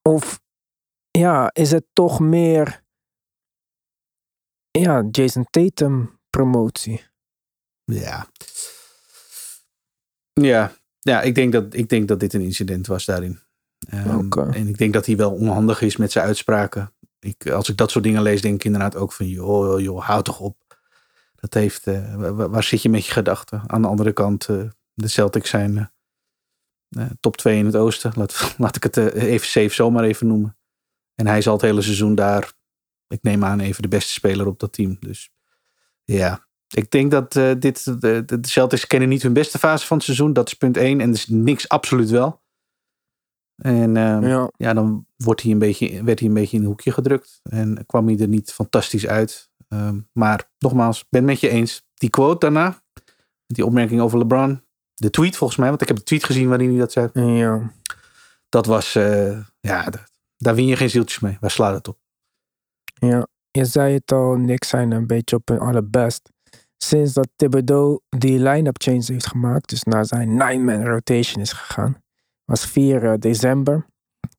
[0.10, 0.40] Of
[1.12, 2.84] ja, is het toch meer
[4.72, 7.04] ja, Jason Tatum promotie?
[7.84, 8.28] Ja.
[10.34, 13.40] Ja, ja ik, denk dat, ik denk dat dit een incident was daarin.
[14.18, 14.50] Oké.
[14.52, 16.94] En ik denk dat hij wel onhandig is met zijn uitspraken.
[17.20, 19.28] Ik, als ik dat soort dingen lees, denk ik inderdaad ook van...
[19.28, 20.69] joh, joh hou toch op.
[21.40, 23.64] Dat heeft, eh, wa- wa- waar, zit je met je gedachten?
[23.68, 24.62] Aan de andere kant, eh,
[24.94, 25.92] de Celtics zijn
[26.90, 28.12] eh, top 2 in het oosten.
[28.16, 30.58] Laat, laat ik het even safe zomaar even noemen.
[31.16, 32.54] En hij is al het hele seizoen daar.
[33.08, 34.98] Ik neem aan even de beste speler op dat team.
[35.00, 35.30] Dus
[36.04, 40.06] ja, ik denk dat dit, de, de Celtics kennen niet hun beste fase van het
[40.06, 40.34] seizoen.
[40.34, 41.02] Dat is punt 1.
[41.02, 42.39] En dus niks absoluut wel.
[43.60, 44.52] En ehm, ja.
[44.58, 47.40] Ja, dan wordt hij een beetje, werd hij een beetje in een hoekje gedrukt.
[47.44, 49.50] En kwam hij er niet fantastisch uit.
[49.68, 51.88] Ehm, maar nogmaals, ben het met je eens.
[51.94, 52.82] Die quote daarna,
[53.46, 54.62] die opmerking over LeBron.
[54.94, 57.10] De tweet volgens mij, want ik heb de tweet gezien waarin hij dat zei.
[57.14, 57.72] ja.
[58.50, 59.90] Dat was, eh, ja,
[60.38, 61.38] daar win je geen zieltjes mee.
[61.40, 61.98] Waar slaat het op?
[62.94, 66.30] Ja, je zei het al, Knicks zijn een beetje op hun allerbest.
[66.78, 72.04] Sinds dat Thibodeau die line-up change heeft gemaakt, dus naar zijn nine-man rotation is gegaan,
[72.50, 73.86] was 4 eh, december,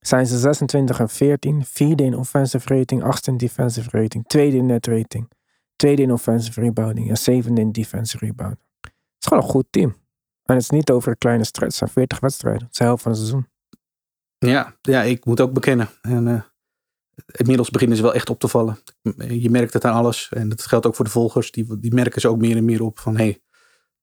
[0.00, 4.66] zijn ze 26 en 14, vierde in offensive rating, achtste in defensive rating, tweede in
[4.66, 5.30] net rating,
[5.76, 8.60] tweede in offensive rebounding en zevende in defensive rebounding.
[8.80, 9.90] Het is gewoon een goed team.
[10.44, 12.84] En het is niet over een kleine stretch, het zijn 40 wedstrijden, het is de
[12.84, 13.48] helft van het seizoen.
[14.38, 15.88] Ja, ja, ik moet ook bekennen.
[16.02, 16.42] En eh,
[17.26, 18.78] inmiddels beginnen ze wel echt op te vallen.
[19.28, 20.28] Je merkt het aan alles.
[20.30, 21.50] En dat geldt ook voor de volgers.
[21.50, 23.42] Die, die merken ze ook meer en meer op van hey,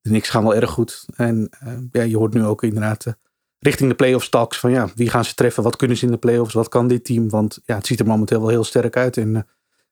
[0.02, 1.06] de Knicks gaan wel erg goed.
[1.16, 3.18] En eh, ja, je hoort nu ook inderdaad
[3.60, 5.64] richting de playoffs talks van ja, wie gaan ze treffen?
[5.64, 6.54] Wat kunnen ze in de playoffs?
[6.54, 7.30] Wat kan dit team?
[7.30, 9.18] Want ja, het ziet er momenteel wel heel sterk uit.
[9.18, 9.42] En eh,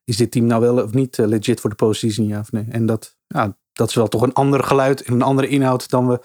[0.04, 2.28] is dit team nou wel of niet eh, legit voor de postseason?
[2.28, 2.65] Ja of nee?
[2.69, 6.08] En dat, ja, dat is wel toch een ander geluid en een andere inhoud dan
[6.08, 6.19] we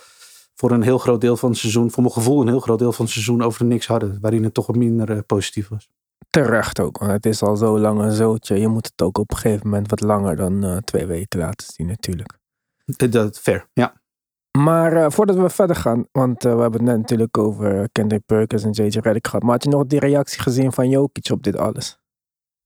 [0.55, 2.93] voor een heel groot deel van het seizoen, voor mijn gevoel een heel groot deel
[2.93, 4.19] van het seizoen over de niks hadden.
[4.21, 5.89] Waarin het toch wat minder eh, positief was.
[6.31, 8.61] Terecht ook, want het is al zo lang een zootje.
[8.61, 11.87] Je moet het ook op een gegeven moment wat langer dan twee weken laten zien
[11.87, 12.39] natuurlijk.
[12.85, 14.00] Dat, dat fair, ja.
[14.59, 18.27] Maar eh, voordat we verder gaan, want eh, we hebben het net natuurlijk over Kendrick
[18.27, 19.43] Perkins en JJ Redick gehad.
[19.43, 21.99] Maar had je nog die reactie gezien van Jokic op dit alles?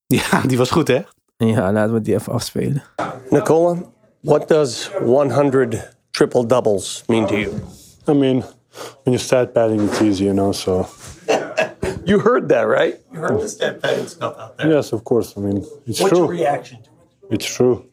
[0.06, 1.02] Ja, die was goed hè?
[1.36, 2.82] Ja, laten we die even afspelen.
[3.30, 3.76] Nicola,
[4.20, 7.52] what does 100 triple doubles mean to you?
[8.08, 8.42] I mean,
[9.02, 10.52] when you start batting, it's easy, you know.
[10.52, 10.86] So
[12.04, 12.98] You heard that, right?
[13.12, 14.70] You heard the stat padding stuff out there.
[14.70, 15.36] yes, of course.
[15.36, 16.36] I mean, it's What's your true.
[16.38, 17.34] reaction to it?
[17.34, 17.84] It's true.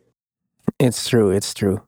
[0.78, 1.80] It's true, it's true.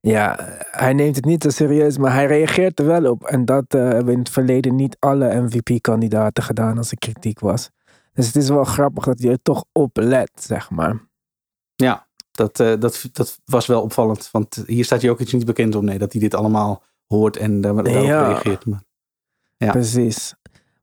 [0.00, 0.36] Ja,
[0.70, 3.24] hij neemt het niet te serieus, maar hij reageert er wel op.
[3.24, 7.70] En dat eh, hebben in het verleden niet alle MVP-kandidaten gedaan als er kritiek was.
[8.12, 11.08] Dus het is wel grappig dat hij er toch op let, zeg maar.
[11.74, 14.28] Ja, dat, eh, dat, dat was wel opvallend.
[14.32, 17.74] Want hier staat Jokic niet bekend om nee, dat hij dit allemaal hoort en daar,
[17.74, 18.26] daarop Ja.
[18.26, 18.66] reageert.
[18.66, 18.82] Maar,
[19.56, 19.70] Ja.
[19.70, 20.34] Precies.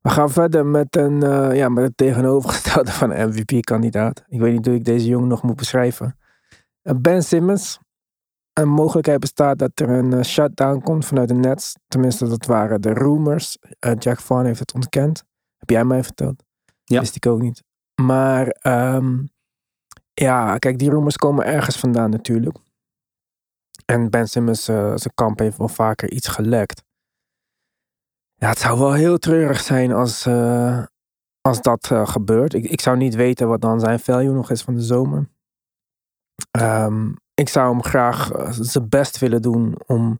[0.01, 4.23] We gaan verder met, een, eh, ja, met het tegenovergestelde van een MVP-kandidaat.
[4.27, 6.17] Ik weet niet hoe ik deze jongen nog moet beschrijven.
[6.81, 7.79] Ben Simmons.
[8.57, 11.75] Een mogelijkheid bestaat dat er een eh, shutdown komt vanuit de Nets.
[11.87, 13.57] Tenminste, dat waren de rumors.
[13.79, 15.23] Eh, Jack Vaughn heeft het ontkend.
[15.57, 16.43] Heb jij mij verteld?
[16.83, 16.99] Ja.
[16.99, 17.63] Wist ik ook niet.
[18.01, 19.25] Maar ehm,
[20.13, 22.57] ja, kijk, die rumors komen ergens vandaan natuurlijk.
[23.85, 26.83] En Ben Simmons, eh, zijn kamp heeft wel vaker iets gelekt.
[28.33, 30.27] Ja, het zou wel heel treurig zijn als,
[31.41, 32.53] als dat gebeurt.
[32.53, 35.29] Ik, ik zou niet weten wat dan zijn value nog is van de zomer.
[36.51, 40.19] Ehm, ik zou hem graag eh, zijn best willen doen om.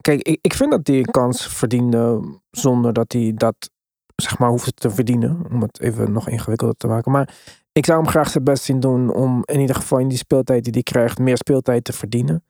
[0.00, 3.70] Kijk, ik, ik vind dat hij een kans verdiende zonder dat hij dat
[4.14, 5.46] zeg maar hoeft te verdienen.
[5.50, 7.12] Om het even nog ingewikkelder te maken.
[7.12, 7.34] Maar
[7.72, 10.64] ik zou hem graag zijn best zien doen om in ieder geval in die speeltijd
[10.64, 12.44] die hij krijgt, meer speeltijd te verdienen.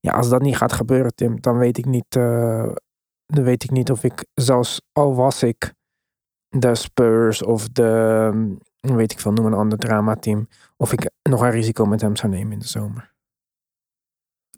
[0.00, 2.16] Ja, als dat niet gaat gebeuren, Tim, dan weet ik niet.
[2.16, 2.72] eh,
[3.26, 5.74] dan weet ik niet of ik, zelfs al was ik
[6.48, 11.50] de Spurs of de, weet ik veel, noem een ander dramateam, of ik nog een
[11.50, 13.14] risico met hem zou nemen in de zomer.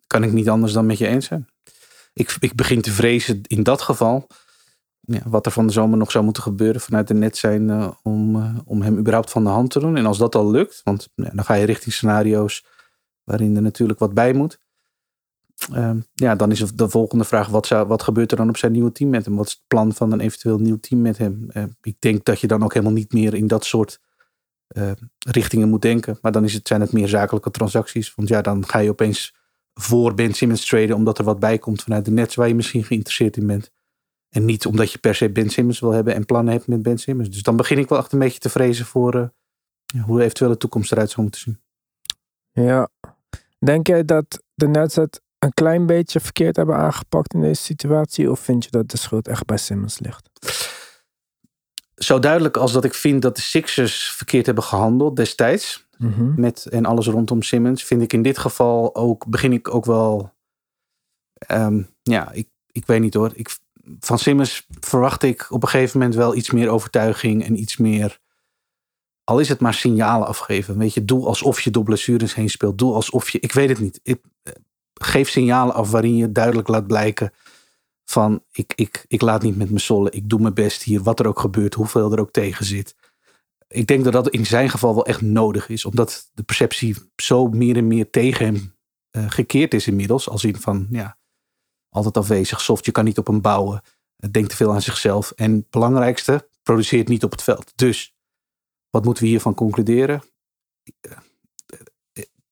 [0.08, 1.48] Kan ik niet anders dan met je eens zijn.
[2.12, 4.26] Ik, ik begin te vrezen in dat geval.
[5.00, 7.90] Ja, wat er van de zomer nog zou moeten gebeuren vanuit de net zijn eh,
[8.02, 9.96] om, eh, om hem überhaupt van de hand te doen.
[9.96, 12.64] En als dat al lukt, want dan ga je richting scenario's
[13.24, 14.60] waarin er natuurlijk wat bij moet.
[15.72, 18.72] Ehm, ja, dan is de volgende vraag: wat, zou, wat gebeurt er dan op zijn
[18.72, 19.36] nieuwe team met hem?
[19.36, 21.50] Wat is het plan van een eventueel nieuw team met hem?
[21.50, 24.00] Eh, ik denk dat je dan ook helemaal niet meer in dat soort
[24.68, 24.90] eh,
[25.26, 26.18] richtingen moet denken.
[26.22, 28.14] Maar dan is het, zijn het meer zakelijke transacties.
[28.14, 29.34] Want ja, dan ga je opeens
[29.80, 32.84] voor Ben Simmons traden omdat er wat bij komt vanuit de Nets waar je misschien
[32.84, 33.70] geïnteresseerd in bent.
[34.28, 36.98] En niet omdat je per se Ben Simmons wil hebben en plannen hebt met Ben
[36.98, 37.30] Simmons.
[37.30, 40.56] Dus dan begin ik wel echt een beetje te vrezen voor eh, hoe de eventuele
[40.56, 41.60] toekomst eruit zou moeten zien.
[42.64, 42.88] Ja.
[43.58, 48.30] Denk jij dat de Nets het een klein beetje verkeerd hebben aangepakt in deze situatie?
[48.30, 50.30] Of vind je dat de schuld echt bij Simmons ligt?
[51.94, 55.87] Zo duidelijk als dat ik vind dat de Sixers verkeerd hebben gehandeld destijds.
[55.98, 56.40] Mhm.
[56.40, 60.32] met en alles rondom Simmons, vind ik in dit geval ook, begin ik ook wel,
[61.38, 63.30] ehm, ja, ik, ik weet niet hoor.
[63.34, 63.56] Ik,
[64.00, 68.20] van Simmons verwacht ik op een gegeven moment wel iets meer overtuiging en iets meer,
[69.24, 70.78] al is het maar signalen afgeven.
[70.78, 72.78] Weet je, doe alsof je door blessures heen speelt.
[72.78, 74.00] Doe alsof je, ik weet het niet.
[74.02, 74.52] Ik, eh,
[74.94, 77.32] geef signalen af waarin je duidelijk laat blijken
[78.04, 80.12] van, ik, ik, ik laat niet met me sollen.
[80.12, 82.94] Ik doe mijn best hier, wat er ook gebeurt, hoeveel er ook tegen zit
[83.68, 85.84] ik denk dat dat in zijn geval wel echt nodig is.
[85.84, 88.76] Omdat de perceptie zo meer en meer tegen hem
[89.10, 90.28] eh, gekeerd is inmiddels.
[90.28, 91.18] Als in van, ja,
[91.88, 93.82] altijd afwezig, soft, je kan niet op hem bouwen.
[94.16, 95.30] eh, Denkt te veel aan zichzelf.
[95.30, 97.72] En het belangrijkste, produceert niet op het veld.
[97.74, 98.16] Dus,
[98.90, 100.22] wat moeten we hiervan concluderen?
[101.00, 101.12] Eh,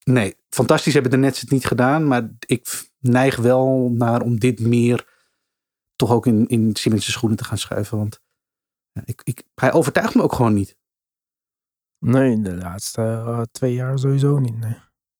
[0.03, 2.07] Nee, fantastisch hebben de Nets het niet gedaan.
[2.07, 5.15] Maar ik neig wel naar om dit meer
[5.95, 7.97] toch ook in, in Simmons' schoenen te gaan schuiven.
[7.97, 8.21] Want
[9.05, 10.76] ik, ik, hij overtuigt me ook gewoon niet.
[11.99, 14.59] Nee, de laatste eh, twee jaar sowieso niet.
[14.59, 14.77] Nee.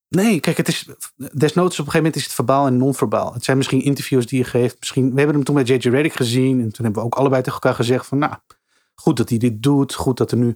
[0.10, 3.34] Nee, kijk, het is desnoods op een gegeven moment is het verbaal en non-verbaal.
[3.34, 4.80] Het zijn misschien interviews die je geeft.
[4.80, 6.62] Misschien, we hebben hem toen met JJ Redick gezien.
[6.62, 8.34] En toen hebben we ook allebei tegen elkaar gezegd van, nou,
[8.96, 9.94] goed dat hij dit doet.
[9.94, 10.56] Goed dat er nu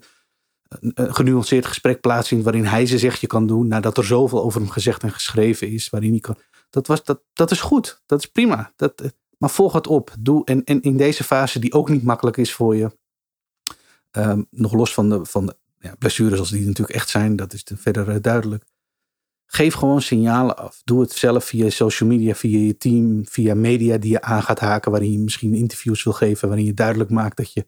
[0.69, 3.67] een, genuanceerd gesprek plaatsvindt waarin hij ze zegt je kan doen.
[3.67, 5.89] Nadat er zoveel over hem gezegd en geschreven is.
[5.89, 6.37] Waarin hij kan.
[6.69, 8.01] Dat, was, dat, dat is goed.
[8.05, 8.73] Dat is prima.
[8.75, 10.13] Dat, eh, maar volg het op.
[10.19, 12.97] Doe, en, en in deze fase die ook niet makkelijk is voor je.
[14.11, 17.35] ehm, nog los van de, van de ja, blessures als die natuurlijk echt zijn.
[17.35, 18.63] Dat is verder eh, duidelijk.
[19.45, 20.81] Geef gewoon signalen af.
[20.83, 24.59] Doe het zelf via social media, via je team, via media die je aan gaat
[24.59, 27.65] haken, waarin je misschien interviews wil geven, waarin je duidelijk maakt dat je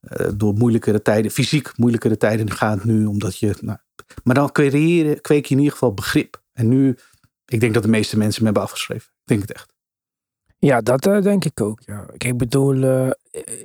[0.00, 3.54] eh, door moeilijkere tijden, fysiek moeilijkere tijden gaat nu, omdat je.
[3.60, 3.78] Nou,
[4.24, 6.42] maar dan creëren, kweek je in ieder geval begrip.
[6.52, 6.96] En nu,
[7.46, 9.10] ik denk dat de meeste mensen me hebben afgeschreven.
[9.12, 9.72] Ik denk het echt.
[10.58, 11.80] Ja, dat eh, denk ik ook.
[11.84, 12.06] Ja.
[12.16, 13.10] Ik bedoel,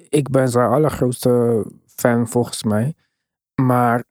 [0.10, 2.96] ik ben zijn allergrootste fan volgens mij.
[3.62, 4.04] Maar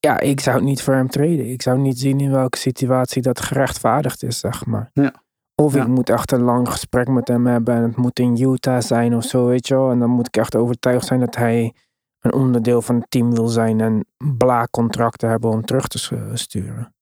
[0.00, 1.50] ja, ik zou niet voor hem treden.
[1.50, 4.90] Ik zou niet zien in welke situatie dat gerechtvaardigd is, zeg maar.
[4.92, 5.12] Ja.
[5.54, 5.82] Of Ja.
[5.82, 9.16] ik moet echt een lang gesprek met hem hebben en het moet in Utah zijn
[9.16, 9.90] of zo, weet je wel.
[9.90, 11.74] En dan moet ik echt overtuigd zijn dat hij
[12.20, 14.06] een onderdeel van het team wil zijn en
[14.38, 16.94] blaakcontracten hebben om terug te sturen.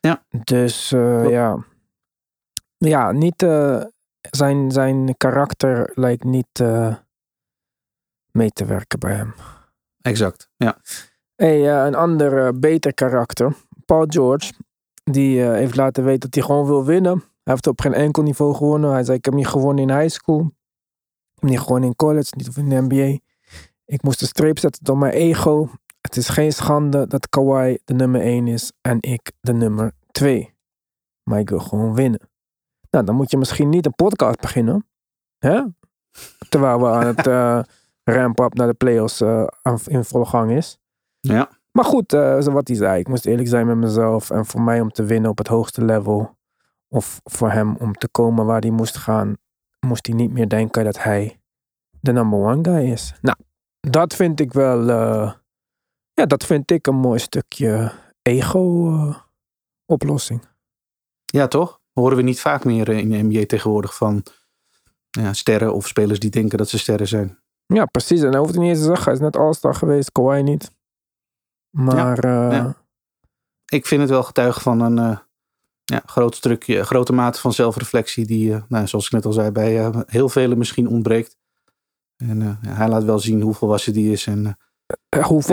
[0.00, 0.24] Ja.
[0.44, 1.64] Dus eh, ja.
[2.76, 3.84] Ja, niet, eh,
[4.30, 6.94] zijn, zijn karakter lijkt niet eh,
[8.30, 9.34] mee te werken bij hem.
[10.04, 10.48] Exact.
[10.56, 10.78] Ja.
[11.34, 14.52] Hey, eh, een ander eh, beter karakter, Paul George,
[15.04, 17.12] die eh, heeft laten weten dat hij gewoon wil winnen.
[17.18, 18.90] Hij heeft op geen enkel niveau gewonnen.
[18.90, 20.50] Hij zei: Ik heb niet gewonnen in high school.
[21.40, 23.18] Niet gewonnen in college, niet of in de NBA.
[23.84, 25.70] Ik moest een streep zetten door mijn ego.
[26.00, 30.54] Het is geen schande dat Kawhi de nummer 1 is en ik de nummer 2.
[31.22, 32.20] Maar ik wil gewoon winnen.
[32.90, 34.86] Nou, dan moet je misschien niet een podcast beginnen.
[35.38, 35.62] Hè?
[36.48, 37.26] Terwijl we aan het
[38.04, 40.78] ramp-up naar de playoffs eh, aan- in volle gang is.
[41.20, 41.48] Ja.
[41.70, 43.00] Maar goed, eh, wat hij zei.
[43.00, 44.30] Ik moest eerlijk zijn met mezelf.
[44.30, 46.36] En voor mij om te winnen op het hoogste level.
[46.88, 49.36] Of voor hem om te komen waar hij moest gaan.
[49.86, 51.40] Moest hij niet meer denken dat hij
[52.00, 53.14] de number one guy is.
[53.20, 53.36] Nou,
[53.80, 54.88] dat vind ik wel.
[54.90, 55.32] eh,
[56.12, 60.42] ja, dat vind ik een mooi stukje ego-oplossing.
[61.24, 61.80] ja, toch?
[61.92, 64.22] Horen we niet vaak meer eh, in de NBA tegenwoordig van
[65.10, 67.38] ja, sterren of spelers die denken dat ze sterren zijn.
[67.66, 68.22] Ja, precies.
[68.22, 69.04] En hij hoeft het niet eens te zeggen.
[69.04, 70.12] Hij is net All-Star geweest.
[70.12, 70.70] Kawhi niet.
[71.74, 72.74] Maar eh, ja.
[73.66, 75.18] Ik vind het wel getuige van een eh,
[75.84, 79.50] ja, groot stukje, grote mate van zelfreflectie die, eh, nou, zoals ik net al zei,
[79.50, 81.36] bij heel velen misschien ontbreekt.
[82.16, 84.26] En hij laat wel zien hoe volwassen die is.
[84.26, 84.58] En,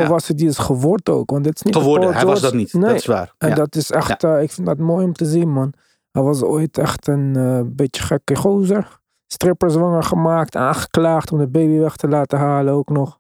[0.08, 1.30] was het die is geworden ook?
[1.30, 2.74] Want dit is niet de geworden, hij was dat niet.
[2.74, 2.84] Nee.
[2.84, 3.34] Dat is waar.
[3.38, 5.74] En dat is echt, ik vind dat mooi om te zien, man.
[6.12, 9.01] Hij was ooit echt een beetje gekke gozer.
[9.34, 13.20] Stripper zwanger gemaakt, aangeklaagd om de baby weg te laten halen ook nog.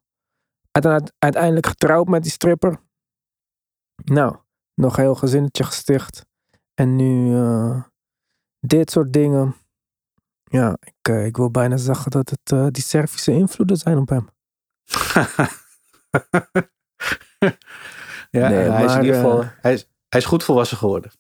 [0.72, 2.80] Uite- Uiteindelijk getrouwd met die stripper.
[4.04, 4.38] Nou,
[4.74, 6.26] nog een heel gezinnetje gesticht.
[6.74, 7.84] En nu eh,
[8.60, 9.56] dit soort dingen.
[10.44, 14.10] Ja, ik, eh, ik wil bijna zeggen dat het eh, die Servische invloeden zijn op
[14.10, 14.30] hem.
[18.30, 21.12] ja, Nee, hij, is in maar, ieder geval, hij, is, hij is goed volwassen geworden.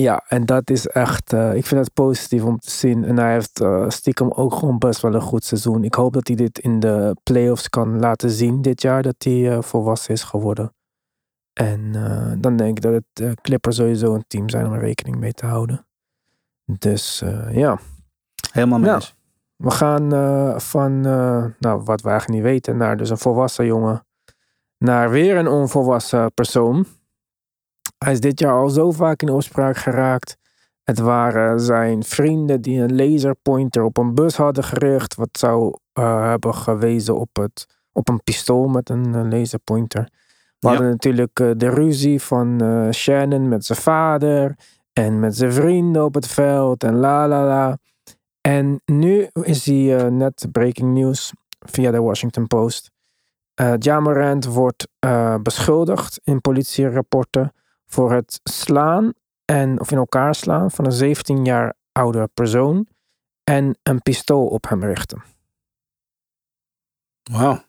[0.00, 3.04] Ja, en dat is echt, eh, ik vind het positief om te zien.
[3.04, 5.84] En hij heeft eh, stiekem ook gewoon best wel een goed seizoen.
[5.84, 9.52] Ik hoop dat hij dit in de playoffs kan laten zien dit jaar, dat hij
[9.52, 10.72] eh, volwassen is geworden.
[11.52, 11.92] En
[12.40, 15.46] dan denk ik dat het Clippers sowieso een team zijn om er rekening mee te
[15.46, 15.86] houden.
[16.64, 17.78] Dus ja.
[18.52, 19.16] Helemaal eens.
[19.56, 20.10] We gaan
[20.60, 21.00] van,
[21.58, 24.06] nou, wat we eigenlijk niet weten, naar dus een volwassen jongen,
[24.78, 26.86] naar weer een onvolwassen persoon.
[27.98, 30.36] Hij is dit jaar al zo vaak in opspraak geraakt.
[30.84, 36.28] Het waren zijn vrienden die een laserpointer op een bus hadden gericht, wat zou eh,
[36.28, 40.02] hebben gewezen op, het, op een pistool met een eh, laserpointer.
[40.58, 40.68] We Ja.
[40.68, 42.60] hadden natuurlijk eh, de ruzie van
[42.94, 44.56] Shannon met zijn vader
[44.92, 47.78] en met zijn vrienden op het veld en la la la.
[48.40, 52.90] En nu is hij net breaking news via de Washington Post.
[53.54, 54.88] Eh Jamarant wordt
[55.42, 57.52] beschuldigd in politierapporten
[57.88, 59.12] voor het slaan
[59.44, 62.86] en of in elkaar slaan van een 17 jaar oude persoon
[63.44, 65.22] en een pistool op hem richten.
[67.30, 67.60] Wauw.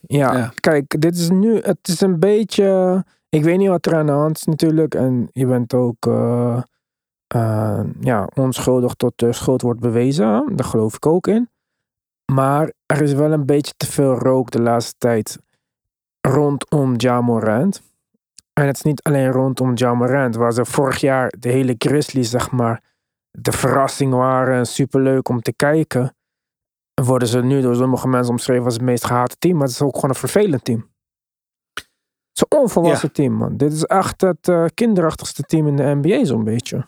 [0.00, 0.52] Ja, Ja.
[0.60, 4.12] kijk, dit is nu, het is een beetje, ik weet niet wat er aan de
[4.12, 4.94] hand is natuurlijk.
[4.94, 6.62] En je bent ook eh,
[7.26, 10.56] eh, ja, onschuldig tot de schuld wordt bewezen.
[10.56, 11.50] Daar geloof ik ook in.
[12.32, 15.38] Maar er is wel een beetje te veel rook de laatste tijd
[16.28, 17.82] rondom Ja Morant.
[18.52, 22.30] En het is niet alleen rondom Ja Morant, waar ze vorig jaar de hele Grizzlies,
[22.30, 22.82] zeg maar,
[23.30, 26.14] de verrassing waren en superleuk om te kijken
[26.94, 29.54] worden ze nu door sommige mensen omschreven als het meest gehate team.
[29.56, 30.90] Maar het is ook gewoon een vervelend team.
[31.72, 31.86] Het
[32.34, 33.56] is een onvolwassen team, man.
[33.56, 36.86] Dit is echt het eh, kinderachtigste team in de NBA, zo'n beetje.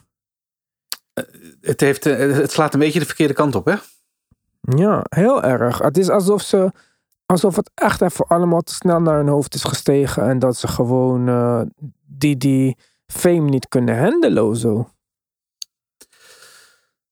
[1.61, 3.75] Het, heeft, eh, het slaat een beetje de verkeerde kant op, hè?
[4.61, 5.77] Ja, heel erg.
[5.77, 6.71] Het is alsof ze.
[7.25, 10.23] Alsof het echt even allemaal te snel naar hun hoofd is gestegen.
[10.23, 11.61] En dat ze gewoon eh,
[12.05, 14.89] die, die fame niet kunnen handelen zo.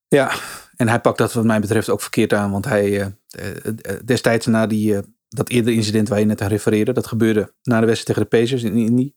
[0.08, 0.32] Ja,
[0.76, 2.52] en hij pakt dat wat mij betreft ook verkeerd aan.
[2.52, 6.94] Want hij eh, eh, destijds na die, dat eerdere incident waar je net aan refereerde.
[6.94, 9.14] Dat gebeurde na de wedstrijd tegen de Pacers in Indy.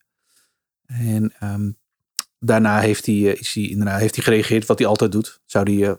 [0.86, 1.70] En ehm,
[2.38, 5.40] daarna heeft hij, eh, heeft hij gereageerd wat hij altijd doet.
[5.44, 5.94] Zou hij eh,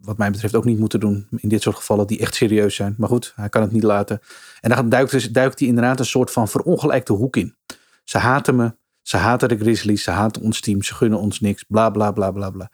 [0.00, 2.94] wat mij betreft ook niet moeten doen in dit soort gevallen die echt serieus zijn.
[2.98, 4.20] Maar goed, hij kan het niet laten.
[4.60, 7.56] En dan duikt, dus, duikt hij inderdaad een soort van verongelijkte hoek in.
[8.04, 8.76] Ze haten me.
[9.02, 10.02] Ze haten de Grizzlies.
[10.02, 10.82] Ze haten ons team.
[10.82, 11.62] Ze gunnen ons niks.
[11.62, 12.70] Bla bla bla bla bla.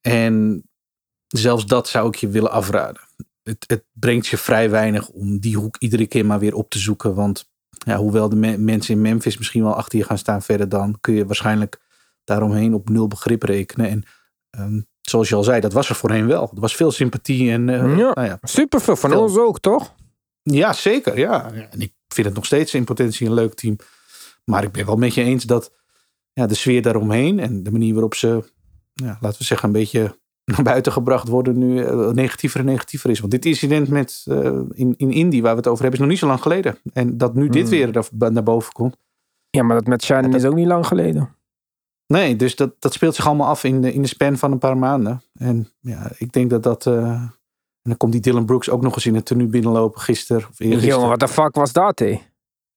[0.00, 0.64] En
[1.26, 3.00] zelfs dat zou ik je willen afraden.
[3.42, 6.78] Het, het brengt je vrij weinig om die hoek iedere keer maar weer op te
[6.78, 7.14] zoeken.
[7.14, 10.68] Want ja, hoewel de me- mensen in Memphis misschien wel achter je gaan staan verder
[10.68, 11.80] dan, kun je waarschijnlijk
[12.24, 13.88] daaromheen op nul begrip rekenen.
[13.88, 14.02] En
[14.50, 16.42] ehm, zoals je al zei, dat was er voorheen wel.
[16.54, 18.12] Er was veel sympathie en eh, Ja.
[18.14, 19.22] nou ja, Superveel van Veel.
[19.22, 19.94] ons ook, toch?
[20.42, 21.18] ja, zeker.
[21.18, 21.52] Ja.
[21.52, 23.76] En ik vind het nog steeds in potentie een leuk team.
[24.44, 25.72] Maar ik ben wel met je eens dat
[26.32, 28.44] ja, de sfeer daaromheen en de manier waarop ze,
[28.92, 30.18] ja, laten we zeggen, een beetje
[30.52, 33.20] naar buiten gebracht worden nu eh, negatiever en negatiever is.
[33.20, 36.08] Want dit incident met, eh, in, in Indy, waar we het over hebben, is nog
[36.08, 36.78] niet zo lang geleden.
[36.92, 37.70] En dat nu dit Hmm.
[37.70, 38.96] weer naar- boven komt.
[39.50, 41.36] Ja, maar dat met Shannon dat- is ook niet lang geleden.
[42.12, 44.58] Nee, dus dat, dat speelt zich allemaal af in de, in de span van een
[44.58, 45.22] paar maanden.
[45.34, 46.86] En ja, ik denk dat dat...
[46.86, 46.94] eh,
[47.82, 50.48] en dan komt die Dylan Brooks ook nog eens in het tenue binnenlopen gisteren.
[50.50, 50.94] Of eergisteren.
[50.94, 52.20] Jongen, wat de fuck was dat, hé?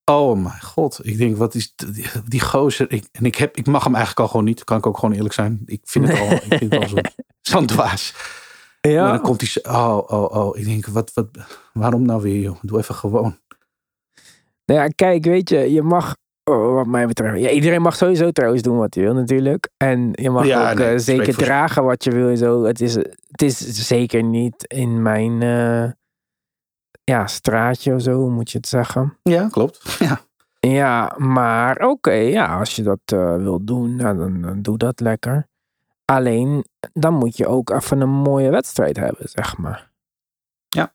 [0.04, 1.00] Oh mijn god.
[1.02, 2.92] Ik denk, wat is die, die gozer.
[2.92, 4.64] Ik, en ik, heb, ik mag hem eigenlijk al gewoon niet.
[4.64, 5.62] Kan ik ook gewoon eerlijk zijn.
[5.66, 6.96] Ik vind het al, ik vind het al zo-
[7.52, 8.14] zo'n dwaas.
[8.80, 9.74] Maar Ja, dan komt hij...
[9.74, 10.58] Oh, oh, oh.
[10.58, 11.26] Ik denk, wat, wat,
[11.72, 12.56] waarom nou weer, joh?
[12.62, 13.38] Doe even gewoon.
[14.64, 16.16] Nou ja, kijk, weet je, je mag,
[16.50, 19.68] oh, wat mij betreft, ja, iedereen mag sowieso trouwens doen wat hij wil natuurlijk.
[19.76, 22.64] En je mag Ja, ook nee, eh, zeker dragen wat je wil en zo.
[22.64, 25.90] Het is, het is zeker niet in mijn eh,
[27.04, 29.18] ja, straatje of zo, moet je het zeggen.
[29.22, 29.82] Ja, klopt.
[29.98, 30.20] Ja.
[30.60, 35.00] Ja, maar oké, ja, als je dat eh wil doen, nou, dan, dan doe dat
[35.00, 35.46] lekker.
[36.04, 39.90] Alleen, dan moet je ook even een mooie wedstrijd hebben, zeg maar.
[40.68, 40.92] Ja.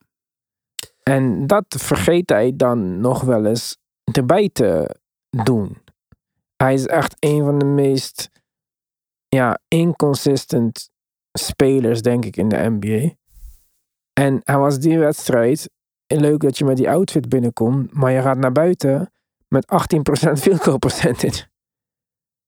[1.04, 3.78] En dat vergeet hij dan nog wel eens
[4.12, 5.01] erbij te
[5.44, 5.78] doen.
[6.56, 8.30] Hij is echt een van de meest
[9.28, 10.90] ja, inconsistent
[11.40, 13.14] spelers, denk ik, in de NBA.
[14.14, 15.70] En hij was die wedstrijd.
[16.08, 19.12] Leuk dat je met die outfit binnenkomt, maar je gaat naar buiten
[19.48, 21.46] met 18% field goal percentage.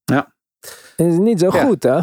[0.04, 0.34] Ja.
[0.96, 1.64] Dat is niet zo Ja.
[1.64, 2.00] goed, hè?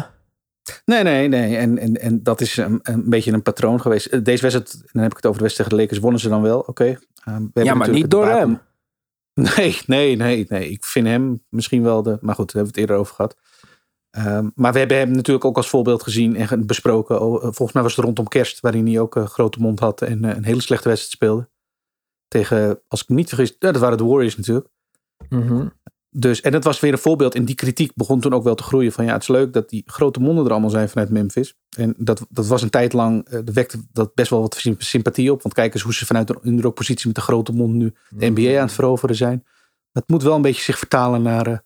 [0.84, 1.56] Nee, nee, nee.
[1.56, 4.06] En, en, en dat is een, een beetje een patroon geweest.
[4.06, 6.28] Eh, Deze wedstrijd, dan heb ik het over de wedstrijd tegen de Lakers, wonnen ze
[6.28, 6.60] dan wel.
[6.60, 6.84] Oké.
[6.84, 8.60] Ehm, we hebben Ja, maar niet door hem.
[9.56, 10.68] Nee, nee, nee, nee.
[10.68, 12.18] Ik vind hem misschien wel de.
[12.20, 13.36] Maar goed, daar hebben we het eerder over gehad.
[14.10, 17.20] Ehm, maar we hebben hem natuurlijk ook als voorbeeld gezien en besproken.
[17.20, 20.02] Oh, eh, volgens mij was het rondom kerst, waarin hij ook een grote mond had
[20.02, 21.50] en eh, een hele slechte wedstrijd speelde.
[22.28, 24.68] Tegen, als ik me niet vergis, dat waren de Warriors natuurlijk.
[25.28, 25.66] Mhm.
[26.14, 27.34] Dus, en dat was weer een voorbeeld.
[27.34, 28.92] En die kritiek begon toen ook wel te groeien.
[28.92, 31.54] Van ja, het is leuk dat die grote monden er allemaal zijn vanuit Memphis.
[31.76, 34.82] En dat, dat was een tijd lang, eh, dat wekte dat best wel wat symp-
[34.82, 35.42] sympathie op.
[35.42, 38.56] Want kijk eens hoe ze vanuit een underdog-positie met de grote mond nu de NBA
[38.58, 39.44] aan het veroveren zijn.
[39.92, 41.56] Dat moet wel een beetje zich vertalen naar, eh,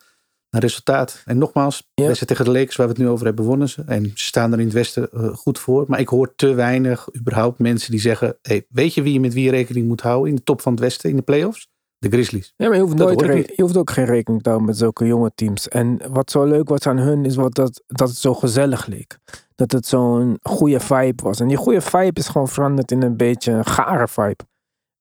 [0.51, 1.22] een resultaat.
[1.24, 2.05] En nogmaals, Ja.
[2.05, 3.82] wedstrijd tegen de Lakers waar we het nu over hebben, wonnen ze.
[3.86, 5.84] En ze staan er in het Westen eh, goed voor.
[5.88, 8.38] Maar ik hoor te weinig überhaupt mensen die zeggen...
[8.42, 10.72] Hey, weet je wie je met wie je rekening moet houden in de top van
[10.72, 11.68] het Westen, in de playoffs?
[11.99, 12.53] De Grizzlies.
[12.57, 13.20] Ja, maar je hoeft, nooit
[13.57, 15.68] je hoeft ook geen rekening te houden met zulke jonge teams.
[15.68, 19.18] En wat zo leuk was aan hun, is wat dat, dat het zo gezellig leek.
[19.55, 21.40] Dat het zo'n goede vibe was.
[21.40, 24.44] En die goede vibe is gewoon veranderd in een beetje een gare vibe.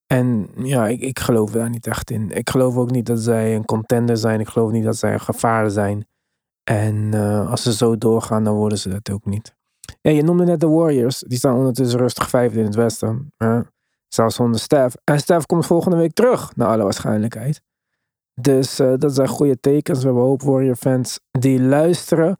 [0.07, 2.31] En ja, ik, ik geloof daar niet echt in.
[2.31, 4.39] Ik geloof ook niet dat zij een contender zijn.
[4.39, 6.07] Ik geloof niet dat zij een gevaar zijn.
[6.63, 9.55] En eh, als ze zo doorgaan, dan worden ze dat ook niet.
[10.01, 11.19] Ja, je noemde net de Warriors.
[11.19, 13.33] Die staan ondertussen rustig vijfde in het westen.
[13.37, 13.59] hè.
[14.15, 14.95] Zelfs zonder Stef.
[15.03, 17.61] En Stef komt volgende week terug, naar alle waarschijnlijkheid.
[18.41, 19.99] Dus eh, dat zijn goede tekens.
[19.99, 22.37] We hebben hoop Warrior fans die luisteren.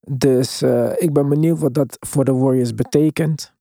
[0.00, 3.54] Dus eh, ik ben benieuwd wat dat voor de Warriors betekent.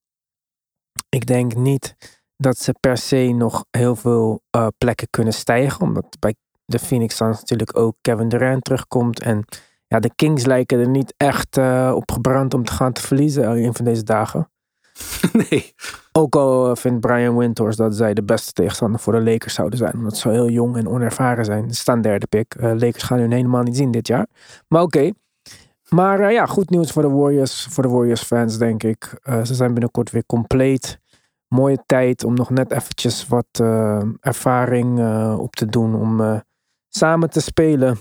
[1.10, 1.96] Ik denk niet
[2.38, 5.82] dat ze per se nog heel veel eh, plekken kunnen stijgen.
[5.82, 6.36] Omdat bij
[6.66, 9.20] de Phoenix Suns natuurlijk ook Kevin Durant terugkomt.
[9.20, 9.46] En
[9.88, 11.58] ja, de Kings lijken er niet echt
[11.94, 14.53] op gebrand om te gaan te verliezen een van deze dagen.
[15.50, 15.74] nee.
[16.12, 19.78] Ook al eh, vindt Brian Winters dat zij de beste tegenstander voor de Lakers zouden
[19.78, 19.94] zijn.
[19.94, 21.74] Omdat ze heel jong en onervaren zijn.
[21.74, 22.56] Ze staan derde pick.
[22.56, 24.28] Eh, Lakers gaan hun helemaal niet zien dit jaar.
[24.68, 25.12] Maar oké.
[25.90, 27.68] Maar eh, ja, goed nieuws voor de Warriors.
[27.70, 29.20] Voor de Warriors fans denk ik.
[29.44, 31.00] Ze zijn binnenkort weer compleet.
[31.48, 33.64] Mooie tijd om nog net eventjes wat
[34.20, 35.00] ervaring
[35.38, 35.96] op te doen.
[35.96, 36.42] Om
[36.90, 37.98] samen te spelen.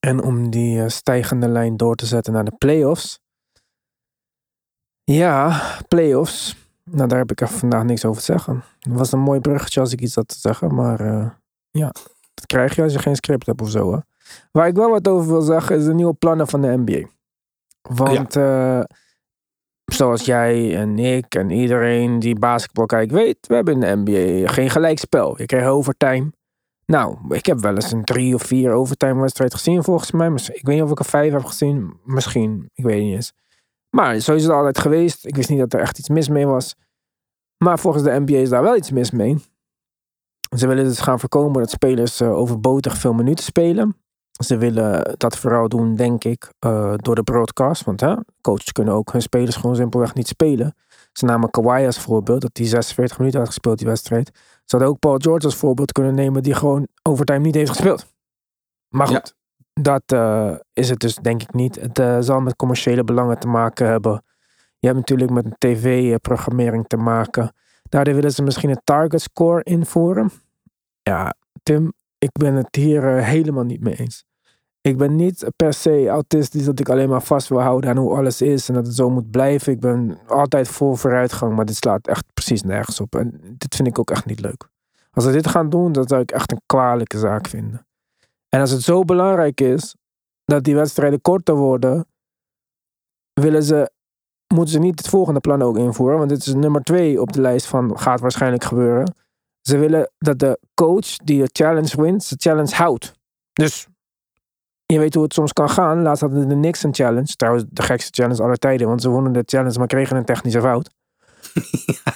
[0.00, 3.20] En om die stijgende lijn door te zetten naar de playoffs.
[5.04, 6.56] Ja, playoffs.
[6.84, 8.64] Nou, daar heb ik echt vandaag niks over te zeggen.
[8.80, 10.74] Het was een mooi bruggetje als ik iets had te zeggen.
[10.74, 11.30] Maar eh,
[11.70, 11.92] ja,
[12.34, 13.92] dat krijg je als je geen script hebt of zo.
[13.92, 13.98] Hè.
[14.52, 17.08] Waar ik wel wat over wil zeggen is de nieuwe plannen van de NBA.
[17.82, 18.80] Want eh,
[19.84, 24.52] zoals jij en ik en iedereen die basketbal kijkt weet, we hebben in de NBA
[24.52, 25.38] geen gelijkspel.
[25.38, 26.32] Je krijgt overtime.
[26.86, 30.30] Nou, ik heb wel eens een drie of vier overtime wedstrijd gezien volgens mij.
[30.52, 31.94] Ik weet niet of ik er vijf heb gezien.
[32.04, 33.32] Misschien, ik weet het niet eens.
[33.90, 35.26] Maar zo is het altijd geweest.
[35.26, 36.76] Ik wist niet dat er echt iets mis mee was.
[37.64, 39.38] Maar volgens de NBA is daar wel iets mis mee.
[40.56, 43.96] Ze willen dus gaan voorkomen dat spelers eh, overbodig veel minuten spelen.
[44.44, 47.84] Ze willen dat vooral doen, denk ik, eh, door de broadcast.
[47.84, 50.74] Want hè, coaches kunnen ook hun spelers gewoon simpelweg niet spelen.
[51.12, 54.30] Ze namen Kawhi als voorbeeld, dat hij 46 minuten had gespeeld die wedstrijd.
[54.34, 58.06] Ze hadden ook Paul George als voorbeeld kunnen nemen, die gewoon overtime niet heeft gespeeld.
[58.88, 59.34] Maar goed,
[59.82, 61.80] dat eh, is het dus denk ik niet.
[61.80, 64.22] Het eh, zal met commerciële belangen te maken hebben.
[64.78, 67.54] Je hebt natuurlijk met een tv-programmering te maken.
[67.82, 70.30] Daardoor willen ze misschien een target score invoeren.
[71.02, 74.24] Ja, Tim, ik ben het hier eh, helemaal niet mee eens.
[74.80, 78.16] Ik ben niet per se autistisch dat ik alleen maar vast wil houden aan hoe
[78.16, 79.72] alles is en dat het zo moet blijven.
[79.72, 83.14] Ik ben altijd vol vooruitgang, maar dit slaat echt precies nergens op.
[83.14, 84.68] En dit vind ik ook echt niet leuk.
[85.10, 87.86] Als ze dit gaan doen, dan zou ik echt een kwalijke zaak vinden.
[88.50, 89.96] En als het zo belangrijk is
[90.44, 92.06] dat die wedstrijden korter worden,
[93.32, 93.90] willen ze,
[94.54, 96.18] moeten ze niet het volgende plan ook invoeren.
[96.18, 99.14] Want dit is nummer twee op de lijst van gaat waarschijnlijk gebeuren.
[99.60, 103.12] Ze willen dat de coach die de challenge wint, de challenge houdt.
[103.52, 103.86] Dus
[104.86, 106.02] je weet hoe het soms kan gaan.
[106.02, 107.34] Laatst hadden de Knicks een challenge.
[107.36, 108.86] Trouwens, de gekste challenge aller tijden.
[108.88, 110.90] Want ze wonnen de challenge, maar kregen een technische fout.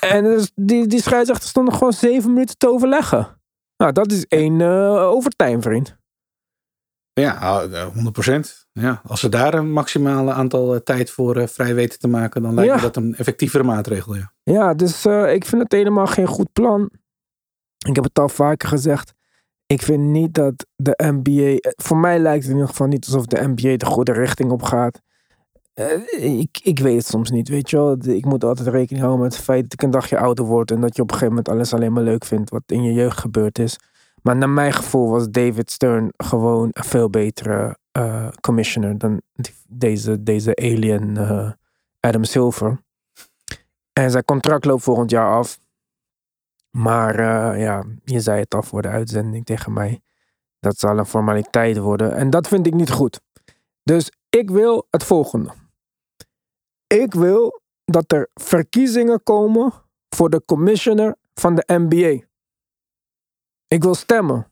[0.00, 3.40] En dus die, die scheidsrechter stond nog gewoon zeven minuten te overleggen.
[3.76, 5.96] Nou, dat is één eh overtime, vriend.
[7.14, 8.66] Ja, eh, 100%.
[8.72, 12.42] Ja, als ze daar een maximale aantal eh, tijd voor eh, vrij weten te maken,
[12.42, 12.76] dan lijkt Ja.
[12.76, 14.14] me dat een effectievere maatregel.
[14.14, 14.32] Ja.
[14.42, 16.90] Ja, dus eh, ik vind het helemaal geen goed plan.
[17.88, 19.12] Ik heb het al vaker gezegd.
[19.66, 21.40] Ik vind niet dat de NBA.
[21.40, 24.50] eh, Voor mij lijkt het in ieder geval niet alsof de NBA de goede richting
[24.50, 25.00] op gaat.
[25.74, 27.96] Eh, ik, ik weet het soms niet, weet je wel.
[28.02, 30.70] Ik moet altijd rekening houden met het feit dat ik een dagje ouder word.
[30.70, 32.92] En dat je op een gegeven moment alles alleen maar leuk vindt wat in je
[32.92, 33.76] jeugd gebeurd is.
[34.24, 39.22] Maar naar mijn gevoel was David Stern gewoon een veel betere eh, commissioner dan
[39.68, 41.50] deze, deze alien eh,
[42.00, 42.82] Adam Silver.
[43.92, 45.60] En zijn contract loopt volgend jaar af.
[46.70, 50.00] Maar eh, ja, je zei het al voor de uitzending tegen mij.
[50.60, 52.16] Dat zal een formaliteit worden.
[52.16, 53.20] En dat vind ik niet goed.
[53.82, 55.52] Dus ik wil het volgende.
[56.86, 59.72] Ik wil dat er verkiezingen komen
[60.08, 62.32] voor de commissioner van de NBA.
[63.74, 64.46] Ik wil stemmen.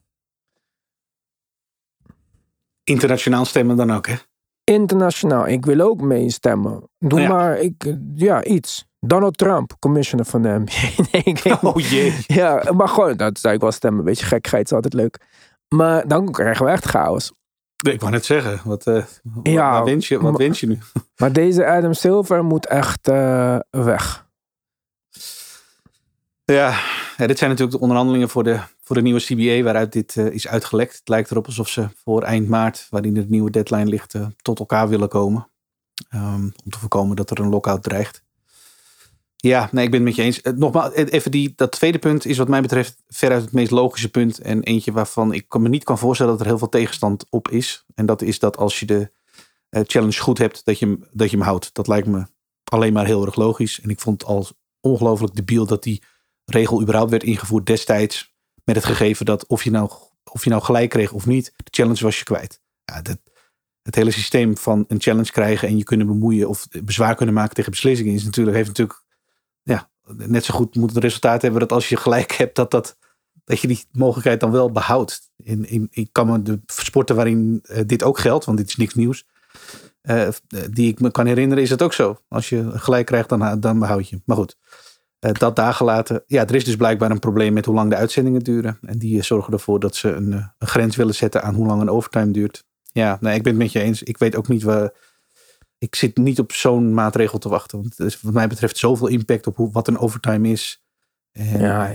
[2.83, 4.15] Internationaal stemmen dan ook, hè?
[4.63, 5.47] Internationaal.
[5.47, 6.89] Ik wil ook meestemmen.
[6.99, 7.27] Doe Ja.
[7.27, 8.85] maar, ik, ja, iets.
[8.99, 10.71] Donald Trump, commissioner van de NBA.
[11.11, 12.13] nee, ik weet Oh jee.
[12.27, 13.99] Ja, maar gewoon, dat zou ik wel stemmen.
[13.99, 15.17] Een beetje gekheid is altijd leuk.
[15.75, 17.33] Maar dan krijgen we echt chaos.
[17.89, 20.77] Ik wou net zeggen, wat, eh, wa- Ja, waar wens je, wat wens je nu?
[21.21, 24.27] Maar deze Adam Silver moet echt eh, weg.
[26.45, 26.79] Ja,
[27.17, 30.47] dit zijn natuurlijk de onderhandelingen voor de, voor de nieuwe CBA waaruit dit eh, is
[30.47, 30.97] uitgelekt.
[30.97, 34.59] Het lijkt erop alsof ze voor eind maart, waarin de nieuwe deadline ligt, eh, tot
[34.59, 35.47] elkaar willen komen.
[36.09, 38.23] Ehm, om te voorkomen dat er een lockout dreigt.
[39.35, 40.41] Ja, nee, ik ben het met je eens.
[40.41, 44.09] Eh, Nogmaals, even die, dat tweede punt is wat mij betreft veruit het meest logische
[44.09, 44.39] punt.
[44.39, 47.85] En eentje waarvan ik me niet kan voorstellen dat er heel veel tegenstand op is.
[47.95, 49.11] En dat is dat als je de
[49.69, 51.73] challenge goed hebt, dat je, hem, dat je hem houdt.
[51.73, 52.25] Dat lijkt me
[52.63, 53.81] alleen maar heel erg logisch.
[53.81, 54.47] En ik vond het al
[54.79, 56.03] ongelooflijk debiel dat die
[56.45, 58.33] regel überhaupt werd ingevoerd destijds.
[58.63, 59.91] Met het gegeven dat of je nou,
[60.31, 62.61] of je nou gelijk kreeg of niet, de challenge was je kwijt.
[62.85, 63.17] Ja, dat,
[63.83, 67.55] het hele systeem van een challenge krijgen en je kunnen bemoeien of bezwaar kunnen maken
[67.55, 69.03] tegen beslissingen is natuurlijk, heeft natuurlijk
[69.63, 72.97] ja, net zo goed moet het resultaat hebben dat als je gelijk hebt, dat, dat,
[73.43, 75.31] dat je die mogelijkheid dan wel behoudt.
[75.37, 78.75] In, in, ik kan me de sporten waarin eh, dit ook geldt, want dit is
[78.75, 79.25] niks nieuws,
[80.01, 80.27] eh,
[80.71, 82.19] die ik me kan herinneren, is het ook zo.
[82.27, 84.21] Als je gelijk krijgt, dan, dan behoud je.
[84.25, 84.57] Maar goed,
[85.31, 86.23] dat daar gelaten.
[86.27, 88.77] Ja, er is dus blijkbaar een probleem met hoe lang de uitzendingen duren.
[88.81, 91.65] En die eh, zorgen ervoor dat ze een, eh, een grens willen zetten aan hoe
[91.65, 92.63] lang een overtime duurt.
[92.91, 94.03] Ja, nee, ik ben het met je eens.
[94.03, 94.91] Ik weet ook niet waar.
[95.77, 97.77] Ik zit niet op zo'n maatregel te wachten.
[97.77, 100.83] Want het is wat mij betreft zoveel impact op hoe, wat een overtime is.
[101.31, 101.91] En Ja,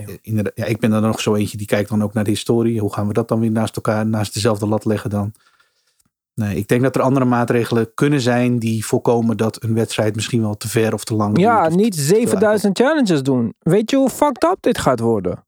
[0.54, 2.80] ja, ik ben dan nog zo eentje die kijkt dan ook naar de historie.
[2.80, 5.32] Hoe gaan we dat dan weer naast elkaar, naast dezelfde lat leggen dan?
[6.38, 10.40] Nee, ik denk dat er andere maatregelen kunnen zijn die voorkomen dat een wedstrijd misschien
[10.40, 11.72] wel te ver of te lang Ja, duurt.
[11.74, 12.18] of niet te- te laat.
[12.28, 13.54] 7000 challenges doen.
[13.58, 15.46] Weet je hoe fucked up dit gaat worden?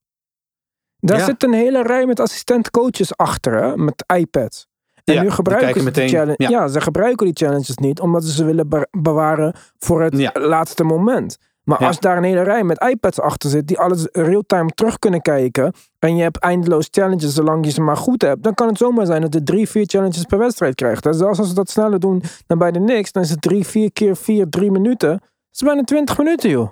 [0.97, 1.25] Daar Ja.
[1.25, 4.69] zit een hele rij met assistent-coaches achter, hè, met iPads.
[5.05, 6.35] En Ja, nu die gebruiken ze die meteen, challenge.
[6.37, 6.49] Ja.
[6.49, 6.69] ja.
[6.69, 10.31] ze gebruiken die challenges niet, omdat ze ze willen be- bewaren voor het Ja.
[10.35, 11.39] laatste moment.
[11.71, 11.87] Maar Ja.
[11.87, 15.73] als daar een hele rij met iPads achter zit, die alles real-time terug kunnen kijken,
[15.99, 19.07] en je hebt eindeloos challenges zolang je ze maar goed hebt, dan kan het zomaar
[19.07, 21.07] zijn dat je drie, vier challenges per wedstrijd krijgt.
[21.07, 23.67] En zelfs als ze dat sneller doen dan bij de Knicks, dan is het drie,
[23.67, 25.11] vier keer vier, drie minuten.
[25.11, 26.69] Dat is bijna 20 minuten, joh.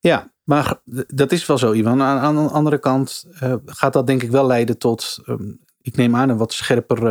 [0.00, 2.02] Ja, maar dat is wel zo, Ivan.
[2.02, 5.50] Aan, aan de andere kant eh, gaat dat denk ik wel leiden tot, ehm,
[5.84, 7.06] ik neem aan, een wat scherper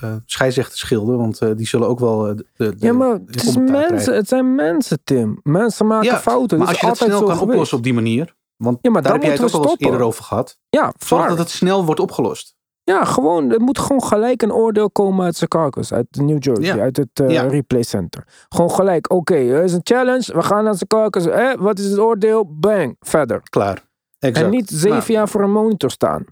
[0.00, 1.18] eh scheidsrechterschilden.
[1.18, 2.18] Want eh, die zullen ook wel
[2.56, 4.14] de, Ja, maar het, is mensen, krijgen.
[4.14, 5.40] het zijn mensen, Tim.
[5.42, 6.58] Mensen maken Ja, fouten.
[6.58, 7.42] Maar als je dat snel kan geweest.
[7.42, 8.36] oplossen op die manier.
[8.56, 10.58] Want Ja, maar daar heb jij het ook al eens eerder over gehad.
[10.68, 12.56] Ja, Zorg dat het snel wordt opgelost.
[12.82, 16.82] Ja, gewoon, er moet gewoon gelijk een oordeel komen uit Secaucus, uit New Jersey, Ja.
[16.82, 17.42] uit het Ja.
[17.42, 18.26] replay center.
[18.48, 21.98] Gewoon gelijk, oké, er is een challenge, we gaan naar Secaucus, eh, wat is het
[21.98, 22.44] oordeel?
[22.60, 23.40] Bang, verder.
[23.50, 23.86] Klaar.
[24.18, 24.44] Exact.
[24.46, 26.24] En niet zeven Nou, jaar voor een monitor staan.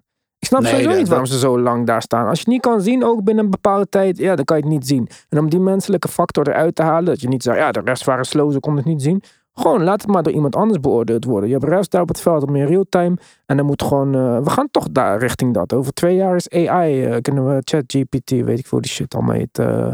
[0.47, 2.27] Ik snap Nee, sowieso niet waarom ze zo lang daar staan.
[2.27, 4.63] Als je het niet kan zien, ook binnen een bepaalde tijd, ja, dan kan je
[4.63, 5.09] het niet zien.
[5.29, 8.05] En om die menselijke factor eruit te halen, dat je niet zegt, ja, de rest
[8.05, 9.23] waren slow, ze konden het niet zien.
[9.53, 11.49] Gewoon, laat het maar door iemand anders beoordeeld worden.
[11.49, 13.17] Je hebt refs daar op het veld om in real time.
[13.47, 15.73] En dan moet gewoon, eh, we gaan toch daar richting dat.
[15.73, 19.35] Over twee jaar is AI, eh, kunnen we ChatGPT, weet ik veel, die shit allemaal
[19.35, 19.93] heet, eh,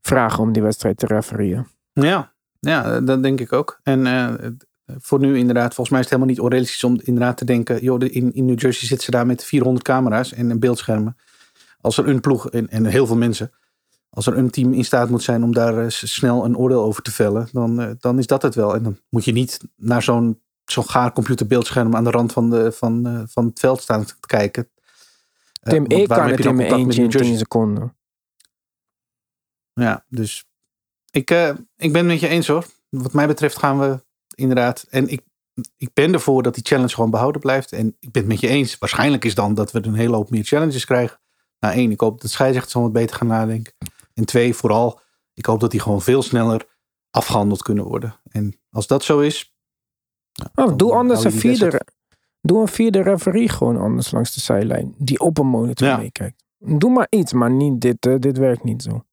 [0.00, 1.66] vragen om die wedstrijd te refereren.
[1.92, 3.80] Ja, ja, dat denk ik ook.
[3.82, 4.28] En eh,
[4.98, 8.00] voor nu inderdaad, volgens mij is het helemaal niet onrealistisch om inderdaad te denken, joh,
[8.00, 11.16] in, in New Jersey zitten ze daar met 400 camera's en beeldschermen.
[11.80, 13.52] Als er een ploeg, en, en heel veel mensen,
[14.10, 17.02] als er een team in staat moet zijn om daar eh, snel een oordeel over
[17.02, 18.74] te vellen, dan, eh, dan is dat het wel.
[18.74, 22.72] En dan moet je niet naar zo'n zo'n gaar computerbeeldscherm aan de rand van, de,
[22.72, 24.70] van, eh, van het veld staan te kijken.
[25.62, 27.36] Tim, ik kan het in mijn eentje in New 10 Jersey?
[27.36, 27.96] seconden.
[29.72, 30.44] Ja, dus
[31.10, 31.30] ik,
[31.76, 32.66] ik ben het met je eens hoor.
[32.88, 34.00] Wat mij betreft gaan we
[34.34, 34.86] inderdaad.
[34.90, 35.20] En ik,
[35.76, 37.72] ik ben ervoor dat die challenge gewoon behouden blijft.
[37.72, 38.78] En ik ben het met je eens.
[38.78, 41.20] Waarschijnlijk is dan dat we een hele hoop meer challenges krijgen.
[41.58, 43.72] Nou, één, ik hoop dat scheidsrechters zo wat beter gaan nadenken.
[44.14, 45.00] En twee, vooral,
[45.34, 46.66] ik hoop dat die gewoon veel sneller
[47.10, 48.20] afgehandeld kunnen worden.
[48.28, 49.54] En als dat zo is.
[50.54, 51.80] nou, Oh, doe anders een vierde.
[52.42, 54.94] Doe een vierde referee gewoon anders langs de zijlijn.
[54.98, 55.96] Die op een monitor Ja.
[55.96, 56.44] meekijkt.
[56.58, 58.06] Doe maar iets, maar niet dit.
[58.06, 59.04] eh, dit werkt niet zo.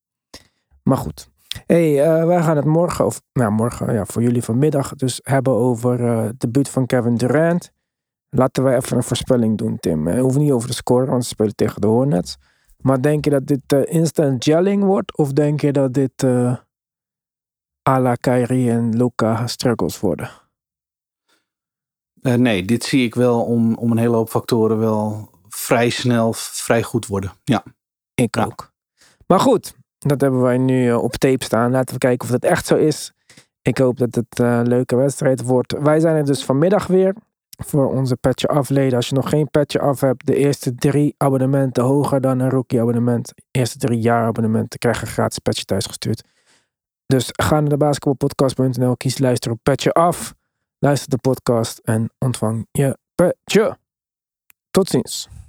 [0.84, 1.30] Maar goed.
[1.66, 5.54] Hey, eh, wij gaan het morgen, of nou morgen, ja, voor jullie vanmiddag, dus hebben
[5.54, 7.72] over eh, het debuut van Kevin Durant.
[8.30, 10.04] Laten wij even een voorspelling doen, Tim.
[10.04, 12.38] We hoeven niet over de score, want ze spelen tegen de Hornets.
[12.78, 15.18] Maar denk je dat dit eh, instant gelling wordt?
[15.18, 16.56] Of denk je dat dit eh
[17.90, 20.30] à la Kyrie en Luca struggles worden?
[22.22, 26.34] Eh, nee, dit zie ik wel om, om een hele hoop factoren wel vrij snel,
[26.34, 27.32] vrij goed worden.
[27.44, 27.64] Ja.
[28.14, 28.46] Ik Ja.
[28.46, 28.72] ook.
[29.28, 31.72] Maar goed, dat hebben wij nu eh, op tape staan.
[31.72, 33.12] Laten we kijken of dat echt zo is.
[33.62, 35.72] Ik hoop dat het eh, een leuke wedstrijd wordt.
[35.80, 37.16] Wij zijn er dus vanmiddag weer
[37.66, 38.96] voor onze petje afleden.
[38.96, 42.82] Als je nog geen petje af hebt, de eerste drie abonnementen hoger dan een rookie
[42.82, 43.34] abonnement.
[43.52, 46.24] Eerste drie jaar abonnementen krijgen een gratis petje thuisgestuurd.
[47.06, 50.34] Dus ga naar de basketbalpodcast.nl, kies luister op petje af.
[50.80, 53.78] Luister de podcast en ontvang je petje.
[54.72, 55.47] Tot ziens.